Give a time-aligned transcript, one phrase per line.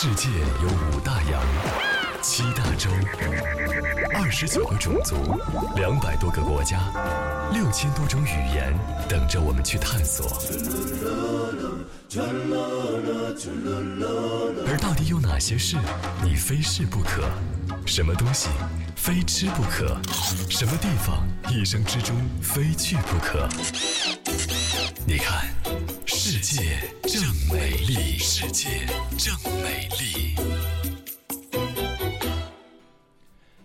[0.00, 0.28] 世界
[0.62, 1.42] 有五大洋，
[2.22, 2.88] 七大洲，
[4.14, 5.16] 二十九个种族，
[5.74, 6.78] 两百多个国家，
[7.52, 8.72] 六千多种语言，
[9.08, 10.24] 等着我们去探索。
[14.68, 15.76] 而到底有哪些事
[16.22, 17.28] 你非试不可？
[17.84, 18.48] 什么东西
[18.94, 20.00] 非吃不可？
[20.48, 23.48] 什么地方一生之中非去不可？
[25.04, 25.48] 你看，
[26.06, 27.20] 世界正
[27.50, 27.67] 美，
[28.40, 28.68] 世界
[29.18, 29.34] 正
[29.64, 30.36] 美丽。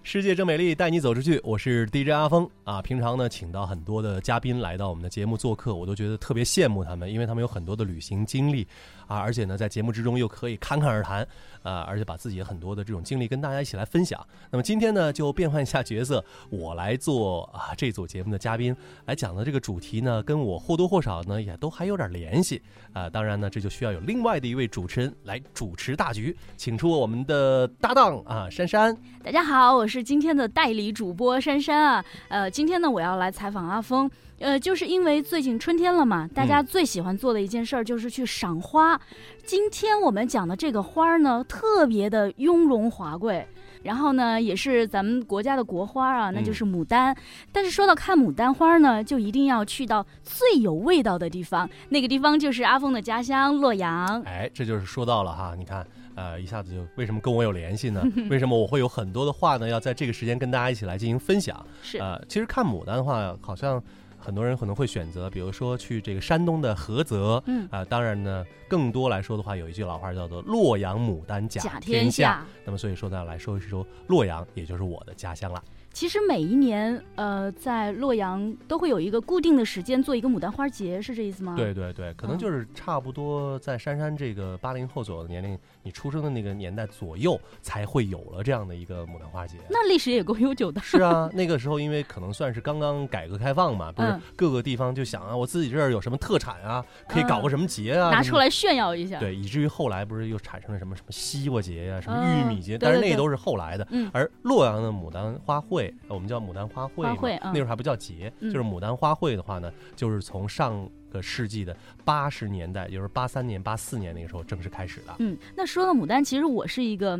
[0.02, 1.40] 世界正美丽，带你走出去。
[1.44, 2.82] 我是 DJ 阿峰啊。
[2.82, 8.68] 平常呢，请到很多的嘉宾来到我们的节目做客，我都觉得特别羡慕他们，因为他们有很多的旅行经历
[9.06, 11.28] 啊，而且呢，在节目之中又可以侃侃而谈
[11.64, 14.24] 啊，而且把自己很多的这种经历跟大家一起来分享。
[14.52, 23.10] 那么今天呢，就变换一下角色，我来做啊这组节目的嘉宾，来讲的这个主题呢，跟我或多或少呢也都还有点联系啊。
[23.10, 28.96] 当然呢，这就需要有另外的一位主持人来主持大局，请出我们的搭档啊，珊珊。
[29.24, 32.06] 大家好，我是今天的代理主播珊珊啊。
[32.28, 34.10] 呃，今天呢，我要来采访阿峰。
[34.44, 39.00] 呃，就是因为最近春天了嘛，大家最喜欢做的一件事儿就是去赏花。
[39.46, 43.48] 今天我们讲的这个花儿呢，特别的雍容华贵，
[43.84, 47.16] 然后呢，也是咱们国家的国花啊，那就是牡丹。
[47.54, 54.22] 但是说到看牡丹花呢，就一定要去到最有味道的地方，那个地方就是阿峰的家乡洛阳。
[54.24, 55.88] 哎，这就是说到了哈，你看。
[56.16, 58.04] 呃，一下子就为什么跟我有联系呢？
[58.30, 59.68] 为什么我会有很多的话呢？
[59.68, 61.66] 要在这个时间跟大家一起来进行分享。
[61.82, 63.82] 是呃，其实看牡丹的话，好像
[64.24, 67.44] 很多人可能会选择，比如说去这个山东的菏泽。
[67.46, 75.64] 嗯啊，当然呢，更多来说的话，有一句老话叫做“洛阳牡丹甲甲天天下那么所以说呢，来说一说洛阳，也就是我的家乡了。
[75.92, 81.54] 其实每一年，呃，在洛阳都会有一个固定的时间做一个牡丹花节，是这意思吗？
[81.56, 89.60] 对对对，可能嗯就是差不多在珊珊这个八零后左右的年龄，你出生的那个年代左右，才会有了这样的一个牡丹花节。
[89.70, 90.82] 那历史也够悠久的。
[90.82, 103.86] 是啊，那个时候因为可能算是刚刚改革开放嘛，不是嗯各个地方就想啊，我自己这儿有什么特产啊，可以搞个什么节啊，拿出来炫耀一下。，对，以至于后来不是又产生了什么什么西瓜节呀、什么嗯玉米节，但是那都是后来的。
[103.92, 111.76] 嗯而洛阳的牡丹花卉，呃我们叫牡丹花卉嘛，花卉嗯那时候还不叫节，嗯就是牡丹花卉的话呢，就是从上个世纪的
[112.06, 115.14] 八十年代，也就是八三年、八四年那个时候正式开始的。
[115.20, 117.20] 嗯，那说到牡丹，其实我是一个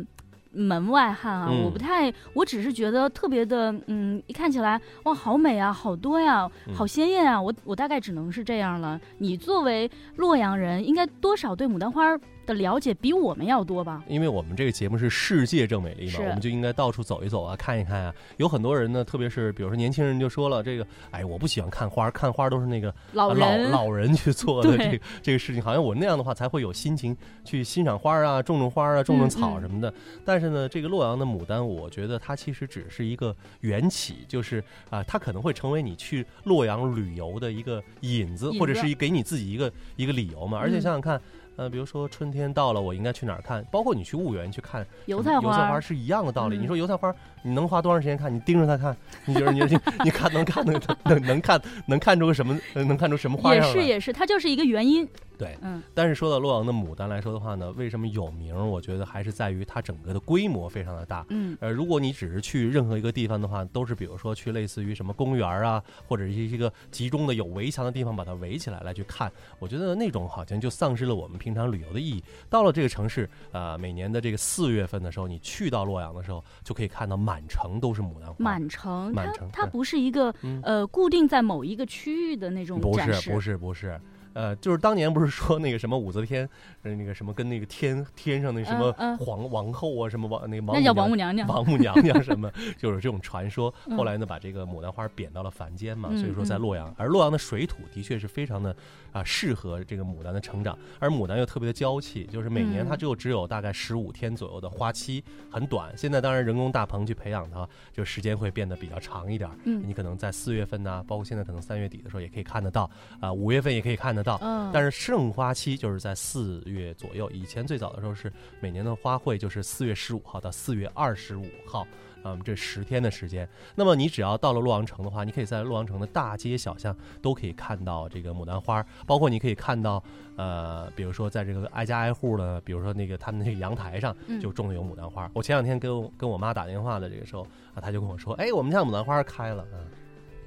[0.54, 9.00] 门外汉啊，嗯我不太，我只是觉得特别的，嗯，一看起来哇，好美啊，好多呀，嗯好鲜艳啊，我我大概只能是这样了。
[9.18, 14.02] 你作为洛阳人，应该多少对牡丹花的了解比我们要多吧？
[14.08, 18.14] 因为我们这个节目是世界正美丽嘛，我们就应该到处走一走啊，看一看啊。
[18.36, 29.92] 有很多人呢，特别是比如说年轻人就说了，这个哎，我不喜欢看花，看花都是那个啊老人，老老人去做的这个这个事情，好像我那样的话才会有心情去欣赏花啊，种种花啊，种种草嗯什么的。
[30.24, 40.58] 但是呢，这个洛阳的牡丹，我觉得它其实只是一个缘起，就是啊、它可能会成为你去洛阳旅游的一个引子，引子或者是一给你自己一个一个理由嘛。
[40.58, 41.20] 而且嗯想想看。
[41.56, 43.64] 呃，比如说春天到了，我应该去哪儿看？
[43.70, 46.56] 包括你去婺源去看油菜花，油菜花是一样的道理。
[46.56, 48.34] 嗯你说油菜花，你能花多长时间看？
[48.34, 52.58] 你盯着它看，你觉得你你你看能看能能能看能看出个什么？
[52.74, 53.72] 能看出什么花也样也？
[53.72, 55.08] 是也是，它就是一个原因。
[55.36, 58.54] 对，嗯但是说到洛阳的牡丹来说的话呢，为什么有名？
[58.54, 61.26] 我觉得还是在于它整个的规模非常的大。
[61.30, 72.22] 嗯呃，如果你只是去任何一个地方的话，都是比如说去类似于什么公园啊，或者是一个集中的有围墙的地方，把它围起来来去看，我觉得那种好像就丧失了我们平常旅游的意义。
[72.48, 78.36] 到了这个城市，呃，每年的这个四月份的时候，你去到洛阳的时候，就可以看到满城都是牡丹花。
[78.38, 84.00] 满城，它满城对它不是一个嗯呃固定在某一个区域的那种不展示，是不是不是，
[84.34, 86.48] 呃，就是当年不是说那个什么武则天，
[86.82, 91.48] 呃，那个什么跟那个天天上那什么嗯嗯皇王后啊，什么王那个王那叫母娘王母娘娘。
[91.48, 93.72] 王母娘娘什么，就是这种传说。
[93.86, 98.74] 嗯后来呢，把这个牡丹花贬到了凡间嘛，嗯所以说在嗯洛阳，而洛阳的水土的确是非常的
[99.12, 105.96] 啊适合这个牡丹的成长，而牡丹又特别的娇气，就是每年嗯它就只有大概十五天左右的花期，很短。
[105.96, 109.48] 现在当然人工大棚去培养它，就时间会变得比较长一点。
[109.64, 114.38] 嗯你可能在四月份呐、包括现在可能三月底的时候也可以看得到，啊、五月份也可以看得到。
[114.42, 121.86] 嗯，但是盛花期就是在四月左右，以前最早的时候是每年的花卉就是四月十五号到四月二十五号，
[122.24, 123.46] 嗯，这十天的时间。
[123.74, 130.02] 那么你只要到了洛阳城的话，你可以在洛阳城的大街小巷都可以看到这个牡丹花，包括你可以看到，
[130.36, 135.30] 呃，比如说在这个挨家挨户的，比如说那个他们那个阳台上嗯就种的有牡丹花。
[135.34, 137.42] 我前两天跟我跟我妈打电话的这个时候
[137.74, 139.78] 啊，她就跟我说，哎，我们家牡丹花开了，嗯，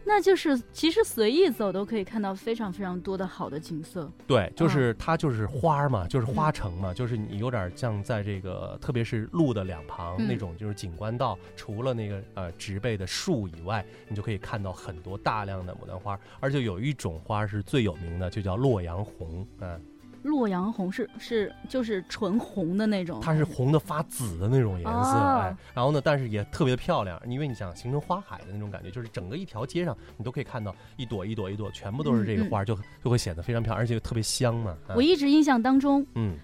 [0.08, 4.10] 那就是其实随意走都可以看到非常非常多的好的景色。
[4.26, 4.70] 对，就嗯。
[4.70, 10.26] 是它就是花嘛，就是花城嘛，就是你有点像在这个，特别是路的两旁、嗯。
[10.26, 19.82] 那种，就是景观道，除了那个呃植被的树以外，你就可以看到很多大量的牡丹花，而且有一种花是最有名的，就叫洛阳红，嗯，
[20.28, 25.40] 洛阳红是是就是纯红的那种，它是红的发紫的那种颜色，哦。
[25.42, 36.38] 哎，然后呢，但是也特别的漂亮，因为你想形成花海的那种感觉，就是整个一条街上你都可以看到一朵一朵一朵，全部都是这个花，就就会显得非常漂亮，而且特别香嘛，啊我一直印象当中，嗯。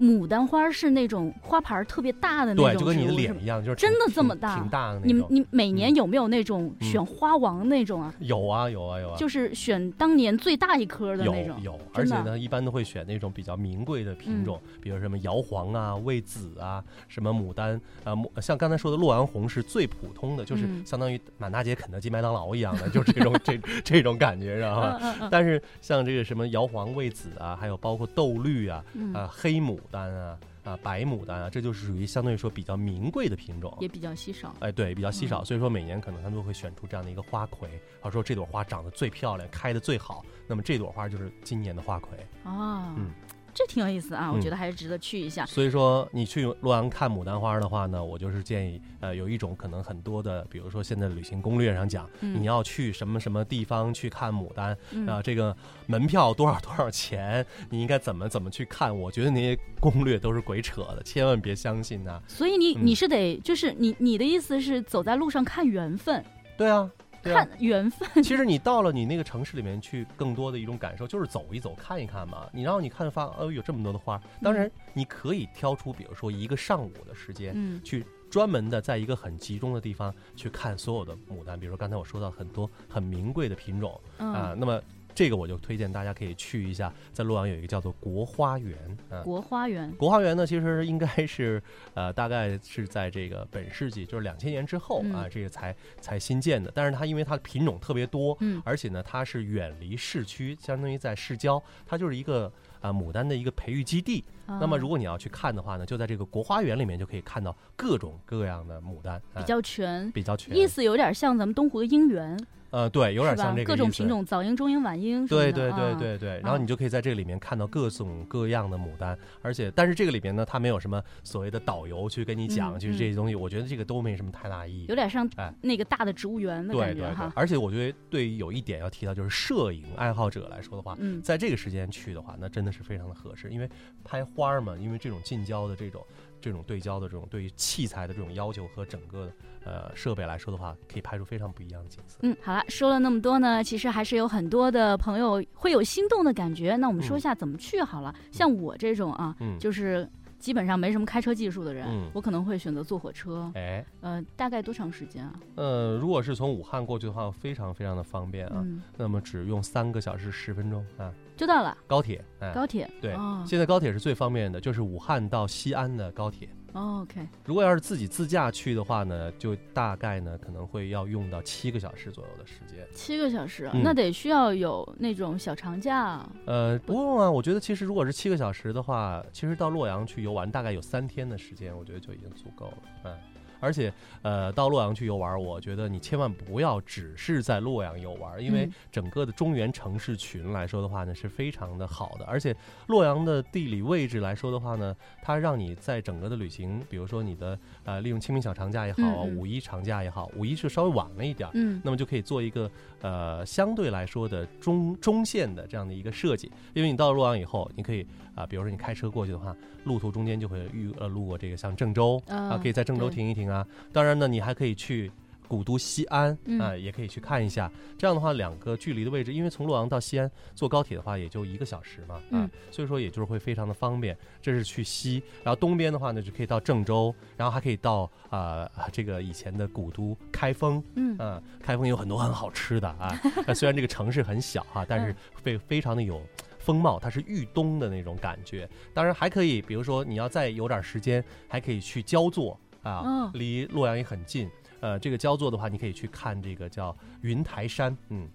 [0.00, 5.28] 牡丹花是那种花盘特别大的那种对，就跟你的脸一样，就是真的这么大挺大的那你们种。
[5.30, 8.14] 你每年有没有那种嗯选花王那种啊？
[8.20, 11.60] 有啊有啊有啊，就是选当年最大一颗的有那种。
[11.62, 25.28] 有，而且呢，一般都会选那种比较名贵的品种，比如什么瑶黄啊、魏紫啊、什么牡丹啊，牡像刚才说的洛阳红是最普通的，就是嗯相当于满大街肯德基、麦当劳一样的， 就是这种 这这种感觉，知道吧？
[25.30, 33.76] 但是像这个什么瑶黄、魏紫啊，还有包括豆绿啊、嗯，啊黑牡丹啊、啊白牡丹啊，这就是属于相对于说比较名贵的品种。
[33.80, 34.54] 也比较稀少。
[34.60, 42.18] 哎，对，比较稀少，嗯所以说每年可能他们都会选出这样的一个花魁，啊，说这朵花长得最漂亮，开的最好，那么这朵花就是今年的花魁。
[42.44, 43.10] 啊，嗯
[43.56, 45.46] 这挺有意思啊，我嗯觉得还是值得去一下。
[45.46, 52.38] 所以说你去洛阳看牡丹花的话呢，我就是建议，呃，有一种可能很多的，比如说现在旅行攻略上讲，嗯。
[52.38, 55.56] 你要去什么什么地方去看牡丹，啊、嗯这个
[55.86, 58.94] 门票多少多少钱，你应该怎么怎么去看？
[58.94, 62.80] 我觉得那些攻略都是鬼扯的，千万别相信呐、所以你嗯。
[62.84, 66.22] 你是得就是你你的意思是走在路上看缘分，
[66.58, 66.90] 对啊
[67.32, 67.48] 看。
[67.58, 68.22] 缘分。
[68.22, 72.48] 其实你到了你那个城市里面去，更多的一种感受就是走一走、看一看嘛。
[72.52, 74.20] 你然后你看发，哦，有这么多的花。
[74.42, 81.58] 当然，你可以挑出，比如说一个上午的时间，嗯去专门的在一个很集中的地方去看所有的牡丹。
[81.58, 84.80] 比如说刚才我说到很多很名贵的品种啊、嗯，那么
[85.16, 88.76] 这个我就推荐大家可以去一下，在洛阳有一个叫做国花园
[89.08, 89.22] 啊。
[89.22, 89.90] 国花园。
[89.92, 91.62] 国花园呢，其实应该是，
[91.94, 96.70] 呃，大概是在这个本世纪，就是两千年之后啊，嗯这个才才新建的。
[96.74, 104.22] 但是它因为它的品种特别多，嗯而且呢，它是远离市区，相当于在市郊，它就是一个啊、牡丹的一个培育基地。
[104.46, 112.38] 那么如果果你要去看的话呢，就在这个国花园里面就可以看到各种各样的牡丹，啊比较全，比较全，意思有点像咱们东湖的姻缘，
[112.76, 114.06] 呃，对，有点像这个各种品。
[114.06, 115.26] 种，早樱、中樱、晚樱。
[115.26, 124.94] 对对对啊对对，然后你就可以在这个里面看到各种各样的牡丹，而且但是这个里面呢，它没有什么所谓的导游去跟你讲，嗯就是这些东西，我觉得这个都没什么太大意义有。
[124.94, 127.32] 点像哎那个大的植物园的对对对感觉哈，。
[127.34, 133.66] 而且我觉得对于有一点要提到，就是摄影爱好者来说的话，嗯在这个时间去的话，那真的是非常的合适，因为
[134.04, 136.04] 拍花儿嘛，因为这种近郊的这种
[136.40, 139.32] 这种对焦的这种对于器材的这种要求和整个的
[139.64, 142.18] 呃设备来说的话，可以拍出非常不一样的景色。
[142.22, 146.76] 嗯，好了，说了那么多呢，其实还是有很多的朋友会有心动的感觉。
[146.76, 148.14] 那我们说一下怎么去好了。
[148.30, 153.50] 像我这种啊，嗯，就是基本上没什么开车技术的人，嗯我可能会选择坐火车。
[153.54, 155.34] 哎，呃，大概多长时间啊？
[155.56, 162.90] 呃，如果是从武汉过去的话，非常非常的方便啊，嗯，那么只用三个小时十分钟啊，就到了高铁，哎，高铁。
[163.00, 166.48] 对，哦现在高铁是最方便的，就是武汉到西安的高铁。
[166.72, 172.86] 哦，OK，如果要是自己自驾去的话呢，就大概呢可能会要用到七个小时左右的时间。
[172.94, 176.20] 七个小时啊，嗯那得需要有那种小长假。
[176.44, 182.78] 呃，不用啊，我觉得其实如果是七个小时的话，其实到洛阳去游玩大概有三天的时间，我觉得就已经足够了。
[183.04, 183.12] 嗯，
[183.60, 192.24] 而且呃，到洛阳去游玩，我觉得你千万不要只是在洛阳游玩，因为嗯整个的中原城市群来说的话呢，是非常的好的。
[192.24, 192.54] 而且
[192.88, 201.52] 洛阳的地理位置来说的话呢，它让你在整个的旅行，比如说你的呃利用清明小长假也好，五一长假也好，五一是稍微晚了一点儿。
[201.54, 202.70] 嗯那么就可以做一个
[203.00, 213.66] 呃相对来说的中中线的这样的一个设计，因为你到了洛阳以后，你可以啊、比如说你开车过去的话，路途中间就会遇呃路过这个像郑州啊，啊可以在郑州停一停啊。
[213.92, 215.10] 当然呢，你还可以去。
[215.48, 217.70] 古都西安啊、嗯也可以去看一下。
[217.96, 224.18] 这样的话，两个距离的位置，因为从洛阳到西安坐高铁的话，也就一个小时嘛，啊，嗯所以说也就是会非常的方便。
[224.42, 233.16] 这是去西，然后东边的话呢，就可以到郑州，然后还可以到啊、呃这个以前的古都开封，嗯嗯，开封有很多很好吃的啊。
[233.46, 236.20] 那 虽然这个城市很小哈、但是嗯非非常的有
[236.66, 238.68] 风貌，它是豫东的那种感觉。
[238.92, 244.50] 当然还可以，比如说你要再有点时间，还可以去焦作啊，嗯离洛阳也很近。
[244.80, 248.28] 呃，这个焦作的话，你可以去看这个叫云台山，嗯，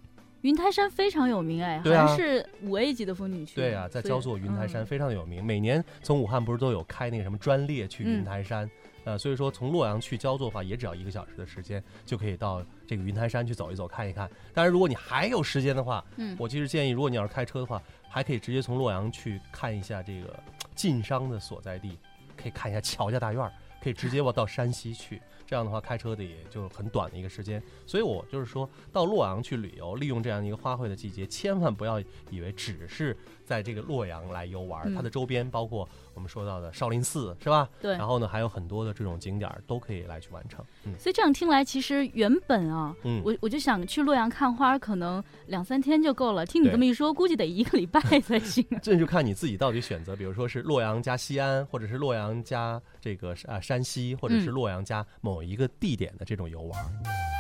[0.44, 3.56] 云台山非常有名哎，好像是五 A 级的风景区。
[3.56, 5.44] 对啊，在焦作云台山嗯非常的有名。
[5.44, 8.70] 每年从武汉不是都有开那个什么专列去云嗯台山
[9.04, 14.30] 呃，所以说从洛阳去焦作的话，也只要一个小时的时间，就可以到这个云台山去走一走、看一看。
[14.54, 20.38] 当然，如果你还有时间的话，嗯我其实建议，如果你要是开车的话，还可以直接从洛阳去看一下这个
[20.76, 21.98] 晋商的所在地，
[22.38, 25.22] 可以看一下乔家大院，可以直接往到山西去。
[25.48, 27.62] 这样的话，开车的也就很短的一个时间。
[27.86, 33.18] 所以我就是说到洛阳去旅游，利用这样一个花卉的季节，千万不要以为只是
[33.52, 37.68] 在这个洛阳来游玩，嗯它的周边包括我们说到的少林寺，是吧？
[37.82, 40.64] 对然后呢，还有很多的这种景点儿都可以来去完成。
[40.86, 46.46] 嗯所以这样听来，其实原本啊，嗯，我我就想去洛阳看花，可能两三天就够了。
[46.46, 48.66] 听你这么一说，估计得一个礼拜才行。
[48.82, 57.31] 这就看你自己到底选择，比如说是洛阳加西安，或者是洛阳加这个啊山西，或者是嗯洛阳加某一个地点的这种游玩。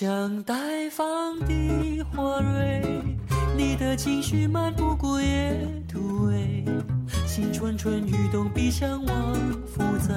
[0.00, 2.80] 像待放的花蕊，
[3.54, 5.54] 你的情绪漫不过夜
[5.86, 6.64] 土味，
[7.26, 9.34] 心蠢蠢欲动，比向往
[9.66, 10.14] 复杂，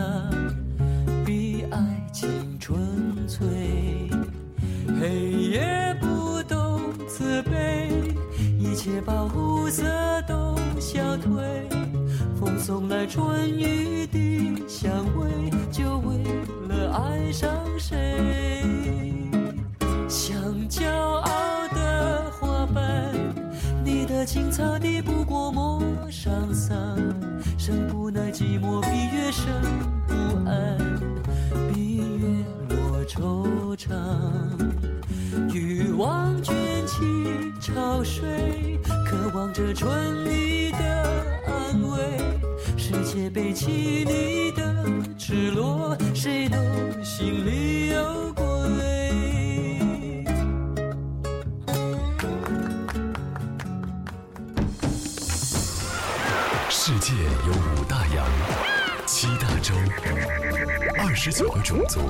[61.25, 62.01] 十九个种族，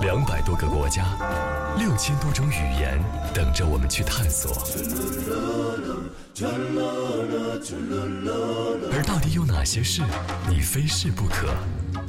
[0.00, 1.04] 两百多个国家，
[1.76, 2.98] 六千多种语言，
[3.34, 4.50] 等着我们去探索。
[8.90, 10.00] 而到底有哪些事
[10.48, 11.48] 你非试不可？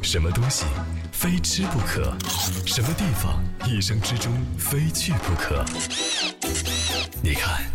[0.02, 0.64] 什么东西
[1.12, 2.14] 非吃不可？
[2.66, 5.62] 什么地方一生之中非去不可？
[7.22, 7.70] 你看，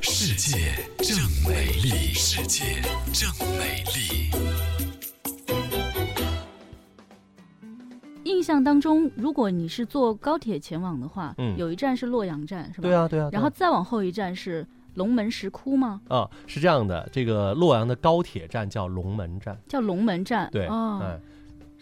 [0.00, 4.32] 世界正美丽，世界正美丽。
[8.44, 12.86] 象当中，如果你是坐高铁前往的话，嗯有一站是洛阳站，是吧？
[12.88, 13.22] 对啊，对啊。
[13.22, 16.00] 对啊然后再往后一站是龙门石窟吗？
[16.08, 20.48] 啊，是这样的，这个洛阳的高铁站叫龙门站，叫龙门站。
[20.52, 21.20] 对，哦，嗯，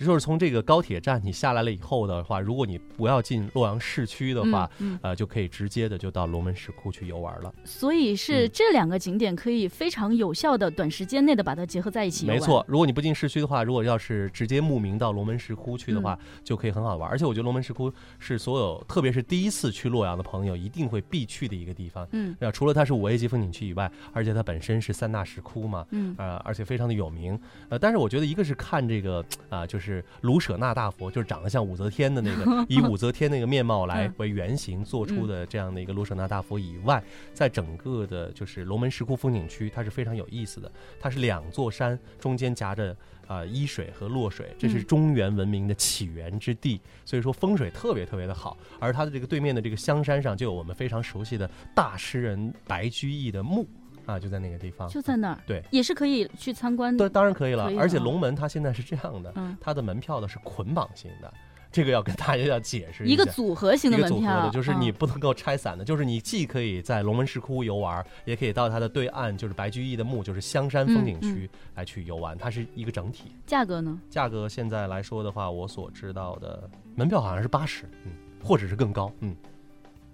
[0.04, 7.52] 就是从这个高铁站你下来了以后的话，如果你不要进洛阳市区的话，嗯，嗯呃，就可以直接的就到龙门石窟去游玩了。
[7.64, 12.26] 所以是嗯这两个景点可以非常有效的短时间内的把它结合在一起。
[12.26, 17.10] 没错，如果你不进市区的话，如果要是直接慕名到龙门石窟去的话，就可以很好玩。
[17.10, 22.06] 而且我觉得龙门石窟是所有，特别是第一次去洛阳的朋友一定会必去的一个地方。
[22.12, 27.38] 嗯那除了它是五 A 级风景区以外，而且它本身是三大石窟嘛，嗯呃，而且非常的有名。
[27.68, 37.02] 呃，但是我觉得一个是看这个啊、就是卢舍那大佛，就是长得像武则天的那个， 以武则天那个面貌来嗯为原型做出的这样的一个卢舍那大佛以外，
[37.34, 40.70] 在整个的就是龙门石窟风景区，它是非常有意思的。
[41.00, 42.96] 它是两座山中间夹着
[43.26, 48.58] 啊、伊水和洛水，这是嗯中原文明的起源之地，所以说风水特别特别的好。
[48.78, 53.66] 而它的这个对面的这个香山上，就有我们非常熟悉的大诗人白居易的墓
[54.06, 54.88] 啊，就在那个地方。
[54.88, 55.38] 就在那儿。
[55.46, 57.10] 对，也是可以去参观对，的。
[57.10, 57.70] 当然可以了。
[57.78, 61.32] 而且龙门它现在是这样的，嗯，它的门票呢是捆绑型的，
[61.70, 73.34] 这个要跟大家要解释一个组合型的门票，的，就是你嗯不能够拆散的，就是你既可以在龙门石窟游玩，也可以到它的对岸，就是白居易的墓，就是香山风景区来去游玩，它是一个整体。
[73.46, 73.98] 价格呢？
[74.10, 78.12] 价格现在来说的话，我所知道的门票好像是八十，嗯，
[78.42, 79.34] 或者是更高，嗯，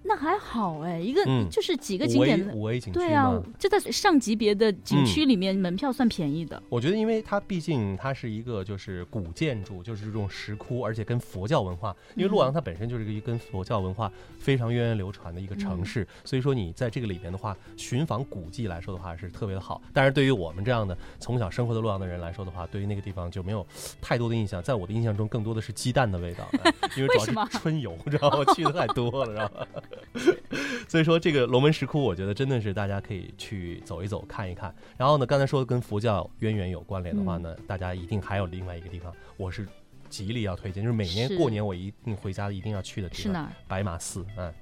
[0.09, 2.55] 那还好哎，一个嗯就是几个景点的。
[2.55, 6.61] 五 A 景区对啊嘛，，这在上级别的景嗯区里面，门票算便宜的。
[6.71, 19.83] 我觉得，因为它毕竟它是一个就是古建筑，就是这种石窟，而且跟佛教文化，因为洛阳它本身就是一个跟佛教文化非常源远流传的一个城市，所以说你在这个里面的话，寻访古迹来说的话是特别的好。
[19.93, 23.67] 但是对于我们这样的从小生活的洛阳的人来说的话，对于那个地方就没有
[24.01, 28.55] 太多的印象，在我的印象中更多的是鸡蛋的味道，哎因为主要是春游，知道吗？
[28.55, 29.67] 去的太多了，知道吧？
[30.89, 34.75] 所以说这个龙门石窟，我觉得真的是大家可以去走一走、看一看。
[34.97, 39.67] 然后呢，刚才说的跟佛教渊源有关联的话呢，大家一定还有另外一个地方，我是
[40.09, 43.53] 极力要推荐，就是每年过年我一定回家一定要去的地方，是哪儿？
[43.67, 44.25] 白马寺。
[44.37, 44.53] 嗯，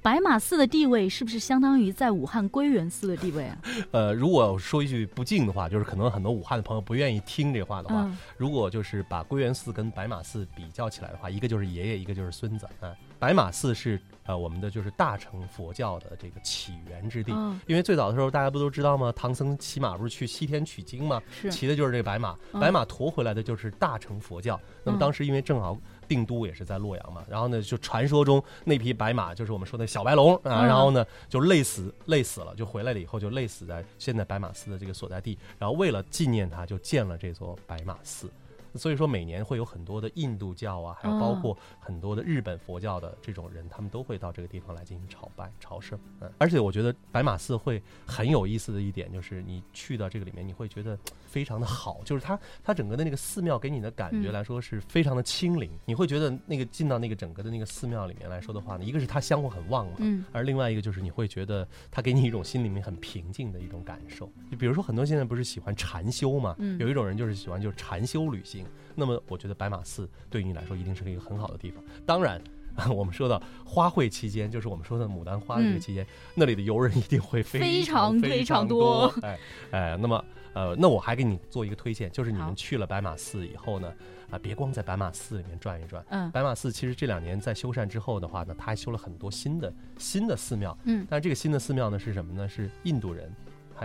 [0.00, 3.58] 白马寺的地位是不是相当于在武汉归元寺的地位啊？
[3.90, 12.66] 呃，如果说一句不敬的话，就是可能很多武汉的朋友不愿意听这话的话，嗯，如果就是把归元寺跟白马寺比较起来的话，一个就是爷爷，一个就是孙子。
[12.80, 17.32] 啊、白马寺是呃我们的就是大乘佛教的这个起源之地。
[17.34, 19.12] 嗯因为最早的时候，大家不都知道吗？
[19.14, 21.22] 唐僧骑马不是去西天取经吗？
[21.30, 24.60] 是骑的就是这个白马，嗯白马驮回来的就是大乘佛教。
[24.82, 38.30] 那么嗯当时因为正好定都也是在洛阳嘛，然后呢，就传说中那匹白马就是我们说的小白龙啊，嗯然后呢就累死累死了，就回来了以后就累死在现在白马寺的这个所在地，然后为了纪念他，就建了这座白马寺。
[38.76, 45.98] 所以说，每年会有很多的印度教啊，还有包括很多的日本佛教的这种人，他们都会到这个地方来进行朝拜朝圣。
[46.20, 64.26] 嗯，而且我觉得白马寺会很有意思的一点，就是你去到这个里面，你会觉得非常的好，就是它它整个的那个寺庙给你的感觉嗯来说是非常的清灵，你会觉得那个进到那个整个的那个寺庙里面来说的话呢，一个是它香火很旺嘛，嗯而另外一个就是你会觉得它给你一种心里面很平静的一种感受。
[64.50, 68.63] 就比如说很多现在不是喜欢禅修嘛，嗯有一种人就是喜欢就是禅修旅行。
[68.94, 71.82] 那么我觉得白马寺对于你来说一定是一个很好的地方。
[72.06, 72.40] 当然。
[72.90, 76.04] 我们说到花卉期间，就是我们说的牡丹花的这个期间，
[76.34, 79.20] 那里的游人一定会非常常非常多多。
[79.22, 79.38] 哎
[79.70, 83.94] 哎，那么呃，那我还给你做一个推荐，就是你们去了白马寺以后呢，
[84.28, 90.76] 啊，别光在白马寺里面转一转，嗯白马寺其实这两年在修缮之后的话呢，它还修了很多新的新的寺庙。
[90.82, 92.48] 嗯但是这个新的寺庙呢是什么呢？
[92.48, 93.32] 是印度人，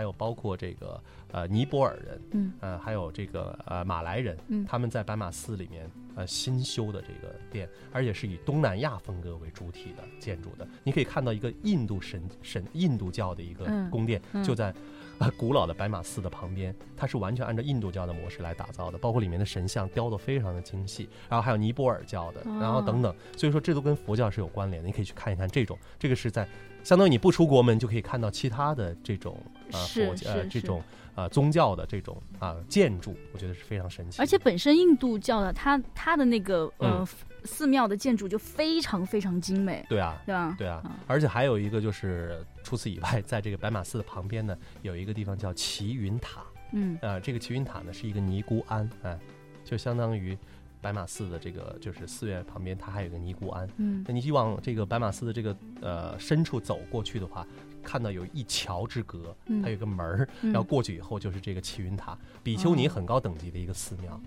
[0.00, 0.98] 还有包括这个
[1.30, 10.66] 呃尼泊尔人，嗯呃，还有这个呃马来人，嗯他们在白马寺里面呃新修的这个殿，而且是以东南亚风格为主体的建筑的。
[10.82, 14.74] 你可以看到一个印度神神印度教的一个嗯宫殿，嗯就在。
[15.18, 24.86] 呃，古老的白马寺的旁边，它是完全按照印度教的模式来打造的，包括里面的神像雕得非常的精细，然后还有尼泊尔教的，然后等等，所以说这都跟佛教是有关联的。
[24.86, 26.48] 你可以去看一看这种，这个是在
[26.82, 29.36] 相当于你不出国门就可以看到其他的这种
[29.72, 30.14] 呃
[30.48, 30.82] 这种
[31.14, 34.20] 呃宗教的这种啊、建筑，我觉得是非常神奇。
[34.20, 37.06] 而且本身印度教的它它的那个呃嗯
[37.44, 40.54] 寺庙的建筑就非常非常精美，对啊，对吧？
[40.58, 46.42] 对啊嗯，而且还有一个就是除此以外，在这个白马寺的旁边呢，有一个地方叫齐云塔。
[46.72, 49.18] 嗯呃，这个齐云塔呢是一个尼姑庵，哎、
[49.64, 50.36] 就相当于
[50.80, 53.68] 白马寺的这个就是寺院旁边，它还有一个尼姑庵。
[53.76, 57.46] 嗯那你往这个白马寺的这个呃深处走过去的话，
[57.82, 64.20] 看到有一桥之隔，嗯它有一个门儿，嗯然后过去以后就是这个齐云塔，比丘尼很高等级的一个寺庙。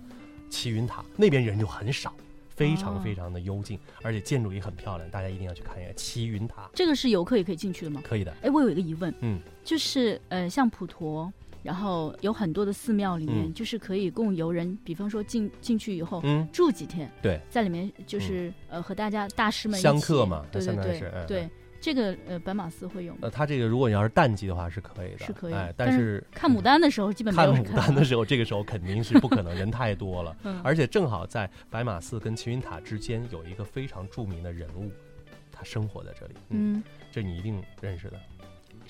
[0.50, 2.14] 齐云塔那边人就很少，
[2.50, 6.70] 非常哦非常的幽静，而且建筑也很漂亮，大家一定要去看一下齐云塔。
[6.76, 8.02] 这个是游客也可以进去的吗？
[8.04, 11.34] 可以的，哎，我有一个疑问，嗯，就是呃，像普陀，
[11.64, 13.54] 然后有很多的寺庙里面，嗯。
[13.54, 21.50] 就是可以供游人，比方说进进去以后、嗯，住几天，对，在里面就是、呃和大家大师们一起香客嘛对对对对，
[21.80, 23.20] 这个呃白马寺会有吗？
[23.24, 25.54] 呃，它这个如果你要是淡季的话是可以的，是可以。
[25.54, 30.36] 哎，但是看牡丹的时候基本没看有牡丹的时候，这个时候肯定是不可能，人太多了。
[30.44, 30.60] 嗯。
[30.64, 34.92] 而且正好在白马寺跟齐云塔之间有一个非常著名的人物，
[35.52, 36.84] 他生活在这里，嗯，嗯。
[37.12, 38.20] 这你一定认识的，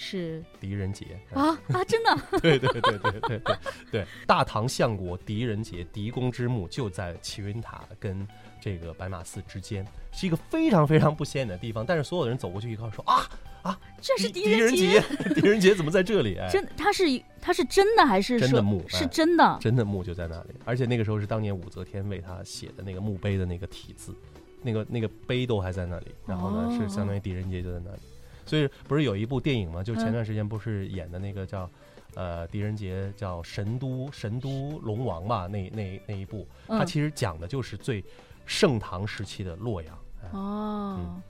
[0.03, 1.83] 是狄仁杰啊啊！
[1.87, 3.41] 真的， 对对对对对对
[3.89, 4.05] 对！
[4.27, 8.27] 大唐相国狄仁杰，狄公之墓就在齐云塔跟
[8.61, 11.85] 这个白马寺之间，是一个非常非常不显眼的地方。
[11.85, 13.29] 但是所有的人走过去一看，说啊
[13.61, 15.01] 啊，这是狄仁杰！
[15.35, 16.37] 狄仁杰怎么在这里？
[16.51, 17.03] 真，他是
[17.41, 19.57] 他是真的还是真的墓是真的？
[19.61, 20.49] 真的墓就在那里。
[20.65, 24.13] 而且那个时候是当年武则天为他写的那个墓碑的那个体字，
[24.61, 26.07] 那个那个碑都还在那里。
[26.25, 28.01] 然后呢，是相当于狄仁杰就在那里。
[28.45, 29.83] 所以不是有一部电影吗？
[29.83, 30.11] 就前嗯。
[30.11, 31.69] 段时间不是演的那个叫。
[32.15, 38.05] 呃，狄仁杰叫神都神都龙王吧，那那那一部，它嗯其实讲的就是最
[38.45, 40.29] 盛唐时期的洛阳，哎。
[40.31, 40.99] 哦。
[40.99, 41.21] 嗯，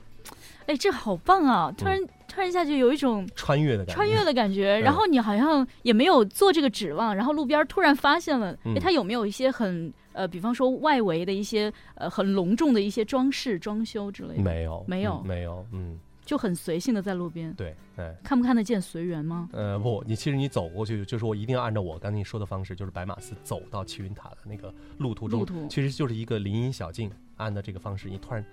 [0.66, 1.74] 哎，这好棒啊！
[1.78, 1.98] 突然
[2.28, 4.82] 突然一下就有一种穿越的感觉，穿越的感觉， 嗯。
[4.82, 8.76] 然后你好像也没有做这个指望，然后路边突然发现了，嗯。
[8.76, 15.22] 哎，它有没有一些很呃，比方说外围的一些呃很隆重的一些装饰、装修之类的，没有没有。
[15.24, 19.50] 嗯没有，嗯，就很随性的在路边，对，哎，看不看得见随缘吗？
[19.52, 25.68] 呃，不，你其实你走过去，就是我一定要按照我刚才你说的方式，就是白马寺走到齐云塔的那个路途中，路途。
[25.68, 28.44] 其实就是一个林荫小径，按照这个方式，你突然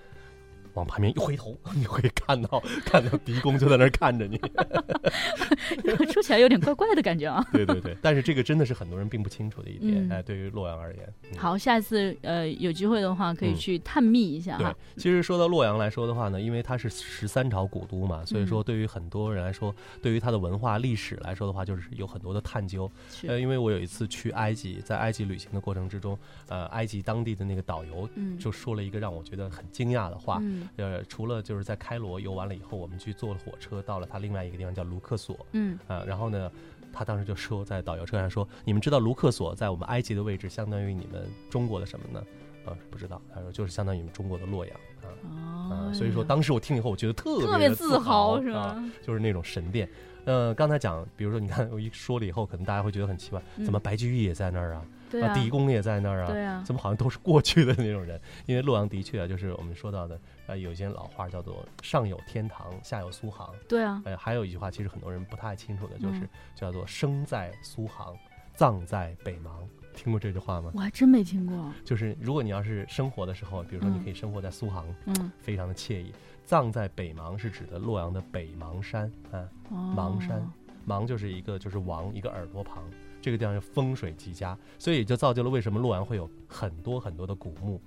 [0.74, 4.40] 往旁边一回头， 你会看到看到狄公就在那儿看着你。
[6.12, 7.44] 说起来有点怪怪的感觉啊。
[7.52, 11.14] 对对对，但是这个真的是很多人并不清楚的一点，嗯哎，对于洛阳而言。
[11.32, 22.90] 嗯好，下一次呃有机会的话，可以嗯去探秘一下对哈。，其实说到洛阳来说的话呢，因为它是十三朝古都嘛，所以说嗯对于很多人来说，对于它的文化历史来说的话，就是有很多的探究。
[23.26, 30.38] 呃，因为我有一次去埃及，在埃及旅行的过程之中，呃，埃及当地的那个导游嗯就说了一个让我觉得很惊讶的话。
[30.40, 36.50] 嗯呃，除了就是在开罗游完了以后，我们去坐了火车到了他另外一个地方叫卢克索，嗯啊、然后呢，
[36.92, 42.24] 他当时就说在导游车上说，你们知道卢克索在我们埃及的位置相当于你们中国的什么呢？
[42.66, 44.76] 呃，不知道，他说就是相当于你们中国的洛阳
[45.24, 48.84] 啊所以说当时我听以后，我觉得特特别的自豪是啊吧？
[49.02, 49.88] 就是那种神殿。
[50.26, 54.84] 呃，刚才讲，比如说，你看我一说了以后，可能大家会觉得很奇怪，怎么嗯白居易也在那儿啊？
[55.10, 56.26] 对啊，狄公也在那儿啊？
[56.30, 58.20] 对啊，怎么好像都是过去的那种人？
[58.46, 63.52] 因为洛阳的确啊，就是我们说到的，呃，有一些老话叫做“上有天堂，下有苏杭”。
[63.68, 68.16] 对啊，呃，还有一句话，其实很多人不太清楚的，就是嗯叫做“生在苏杭，
[68.54, 69.50] 葬在北邙”。
[69.92, 70.70] 听过这句话吗？
[70.74, 71.72] 我还真没听过。
[71.84, 76.12] 就是如果你要是生活的时候，比如说你嗯可以生活在苏杭，嗯，非常的惬意；
[76.44, 80.48] 葬在北邙是指的洛阳的北邙山啊，哦邙山，
[80.86, 82.84] 邙就是一个就是王一个耳朵旁，
[83.20, 87.80] 这个地方就风水极佳，所以也就造就了为什么洛阳会有很多很多的古墓。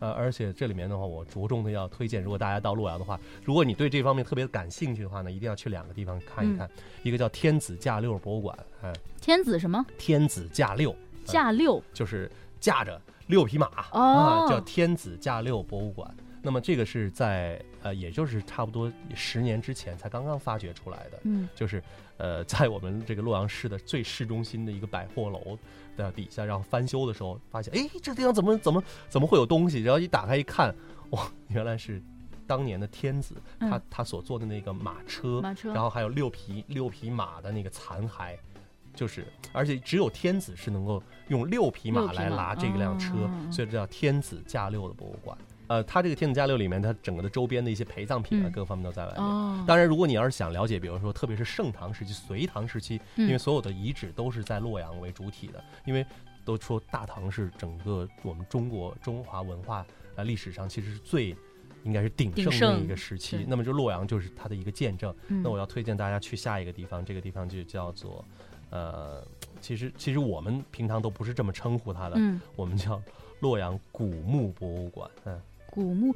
[0.00, 6.82] 呃，而且这里面的话，我着重的要推荐，如果大家到洛阳的话，如果你对这方面特别感兴趣的话呢，一定要去两个地方看一看，嗯。
[7.02, 9.84] 一个叫天子驾六博物馆，哎、天子什么？
[9.98, 11.82] 天子驾六，驾六。
[11.92, 14.00] 就是驾着六匹马、哦。
[14.00, 16.10] 啊，叫天子驾六博物馆。
[16.42, 21.82] 那么这个是在呃，也就是差不多十年之前才刚刚发掘出来的，嗯就是
[22.16, 25.58] 呃，在我们这个洛阳市的最市中心的一个百货楼
[25.96, 29.82] 的底下，然后翻修的时候发现，哎，这地方怎么怎么怎么会有东西？
[29.82, 30.74] 然后一打开一看，
[31.10, 32.02] 哇，原来是
[32.46, 38.36] 当年的天子他嗯他所坐的那个马车，马车然后还有六匹六匹马的那个残骸。
[38.92, 45.38] 就是而且只有天子是能够用六匹马来拉这辆车，哦所以这叫天子驾六的博物馆。
[45.70, 49.22] 呃，它这个天子驾六里面，它整个的周边的一些陪葬品啊，嗯各方面都在外面。
[49.24, 56.04] 哦，当然，如果你要是想了解，比如说特别是盛唐时期、隋唐时期，嗯因为所有的遗址都是在洛阳为主体的，因为
[56.44, 61.36] 都说大唐是整个我们中国中华文化呃历史上其实是最
[61.84, 63.44] 应该是鼎盛的一个时期。
[63.46, 65.14] 那么就洛阳就是它的一个见证。
[65.28, 68.24] 嗯那我要推荐大家去下一个地方，这个地方就叫做
[68.70, 69.24] 呃，
[69.60, 73.00] 其实其实我们平常都不是这么称呼它的，嗯，我们叫
[73.38, 75.08] 洛阳古墓博物馆。
[75.24, 76.14] 嗯，古墓。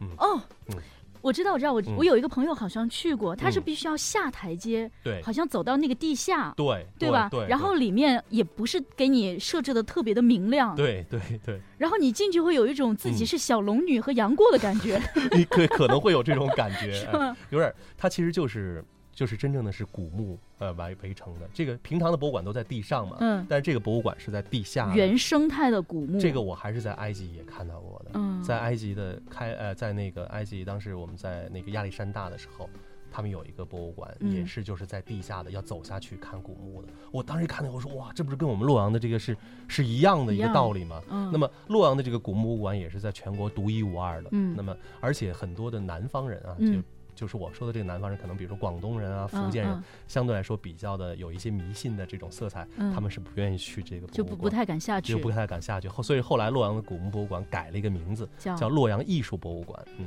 [0.00, 0.76] 嗯，哦嗯。
[1.20, 1.96] 我知道，我知道，我嗯。
[1.96, 3.62] 我有一个朋友好像去过，他是嗯。
[3.64, 5.20] 必须要下台阶，对。
[5.22, 7.28] 好像走到那个地下，对对吧？
[7.28, 13.26] 对，然后里面也不是给你设置的特别的明亮，对对对，然后你进去会有一种自己嗯。
[13.26, 15.00] 是小龙女和杨过的感觉，
[15.36, 17.36] 你可可能会有这种感觉，哎 是吗？
[17.50, 18.82] 有点儿，它其实就是
[19.18, 21.50] 就是真正的是古墓呃围围成的。
[21.52, 24.94] 这个平常的博物馆都在地上嘛，嗯，但是这个博物馆是在地下。
[24.94, 32.70] 原生态的古墓，这个我还是在埃及也看到过的，嗯，在埃及的开呃，在那个埃及，当时我们在那个亚历山大的时候。
[33.10, 36.88] 他们有一个博物馆，嗯也是就是在地下的，要走下去看古墓的。
[37.10, 39.34] 我当时一看那个，我说哇，这不是跟我们洛阳的这个是
[39.66, 41.02] 是一样的一个道理吗？
[41.08, 44.28] 嗯，那么洛阳的这个古墓博物馆也是在全国独一无二的。
[44.32, 55.88] 嗯那么而且很多的南方人啊，嗯就就是我说的这个南方人，可能比如说广东人啊、福嗯建人，嗯相对来说比较的有一些迷信的这种色彩，嗯他们是不愿意去这个博物馆，就不不太敢下去就，不太敢下去。
[55.88, 59.84] 后所以后来洛阳的古墓博物馆改了一个名字，叫叫洛阳艺术博物馆。
[59.98, 60.06] 嗯，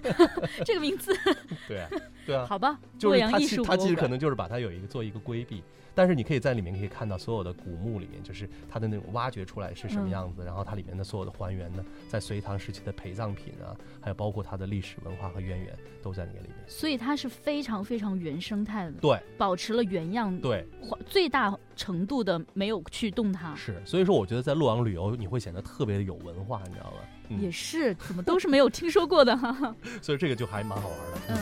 [0.64, 1.12] 这个名字，
[1.68, 1.88] 对啊，
[2.26, 5.62] 对啊，好吧，洛就是它阳艺术其它其实可能就是把它有一个做一个规避。
[5.96, 16.56] 但是你可以在里面可以看到所有的古墓里面，就是它的那种挖掘出来是什么嗯样子，然后它里面的所有的还原呢，在隋唐时期的陪葬品啊，还有包括它的历史文化和渊源都在那个里面。
[16.66, 20.66] 所以它是非常非常原生态的，对保持了原样，对，
[21.06, 23.54] 最大程度的没有去动它。
[23.54, 26.96] 是，所以说我觉得在洛阳旅游你会显得特别的有文化，你知道吗？
[27.28, 29.74] 嗯，也是，怎么都是没有听说过的哈。
[30.02, 31.18] 所以这个就还蛮好玩的。
[31.28, 31.36] 嗯。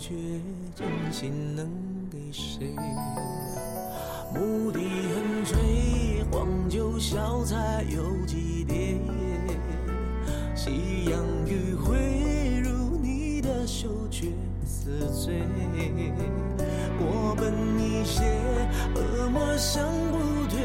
[0.00, 0.14] 却
[0.74, 1.68] 真心能
[2.10, 2.74] 给谁？
[4.34, 4.78] 牧笛
[5.12, 8.96] 横吹，黄酒小菜有几碟？
[10.54, 14.28] 夕阳余晖，如你的羞却
[14.64, 15.42] 似醉。
[16.98, 18.24] 我奔一些，
[18.94, 20.16] 恶魔想不
[20.48, 20.58] 退，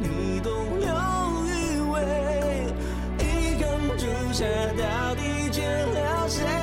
[0.00, 2.72] 你动了余味。
[3.18, 4.46] 一缸朱砂
[4.78, 6.61] 到底见了谁？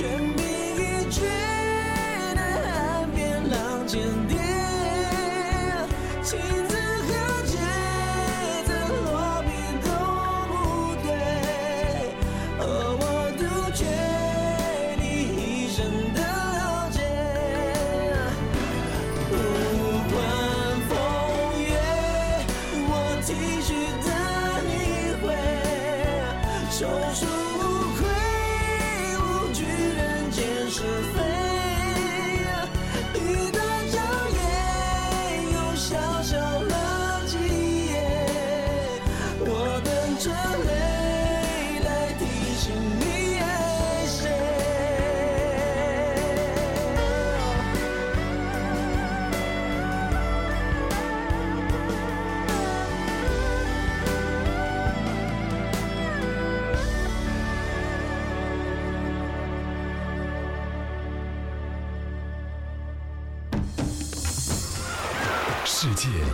[0.00, 0.29] 全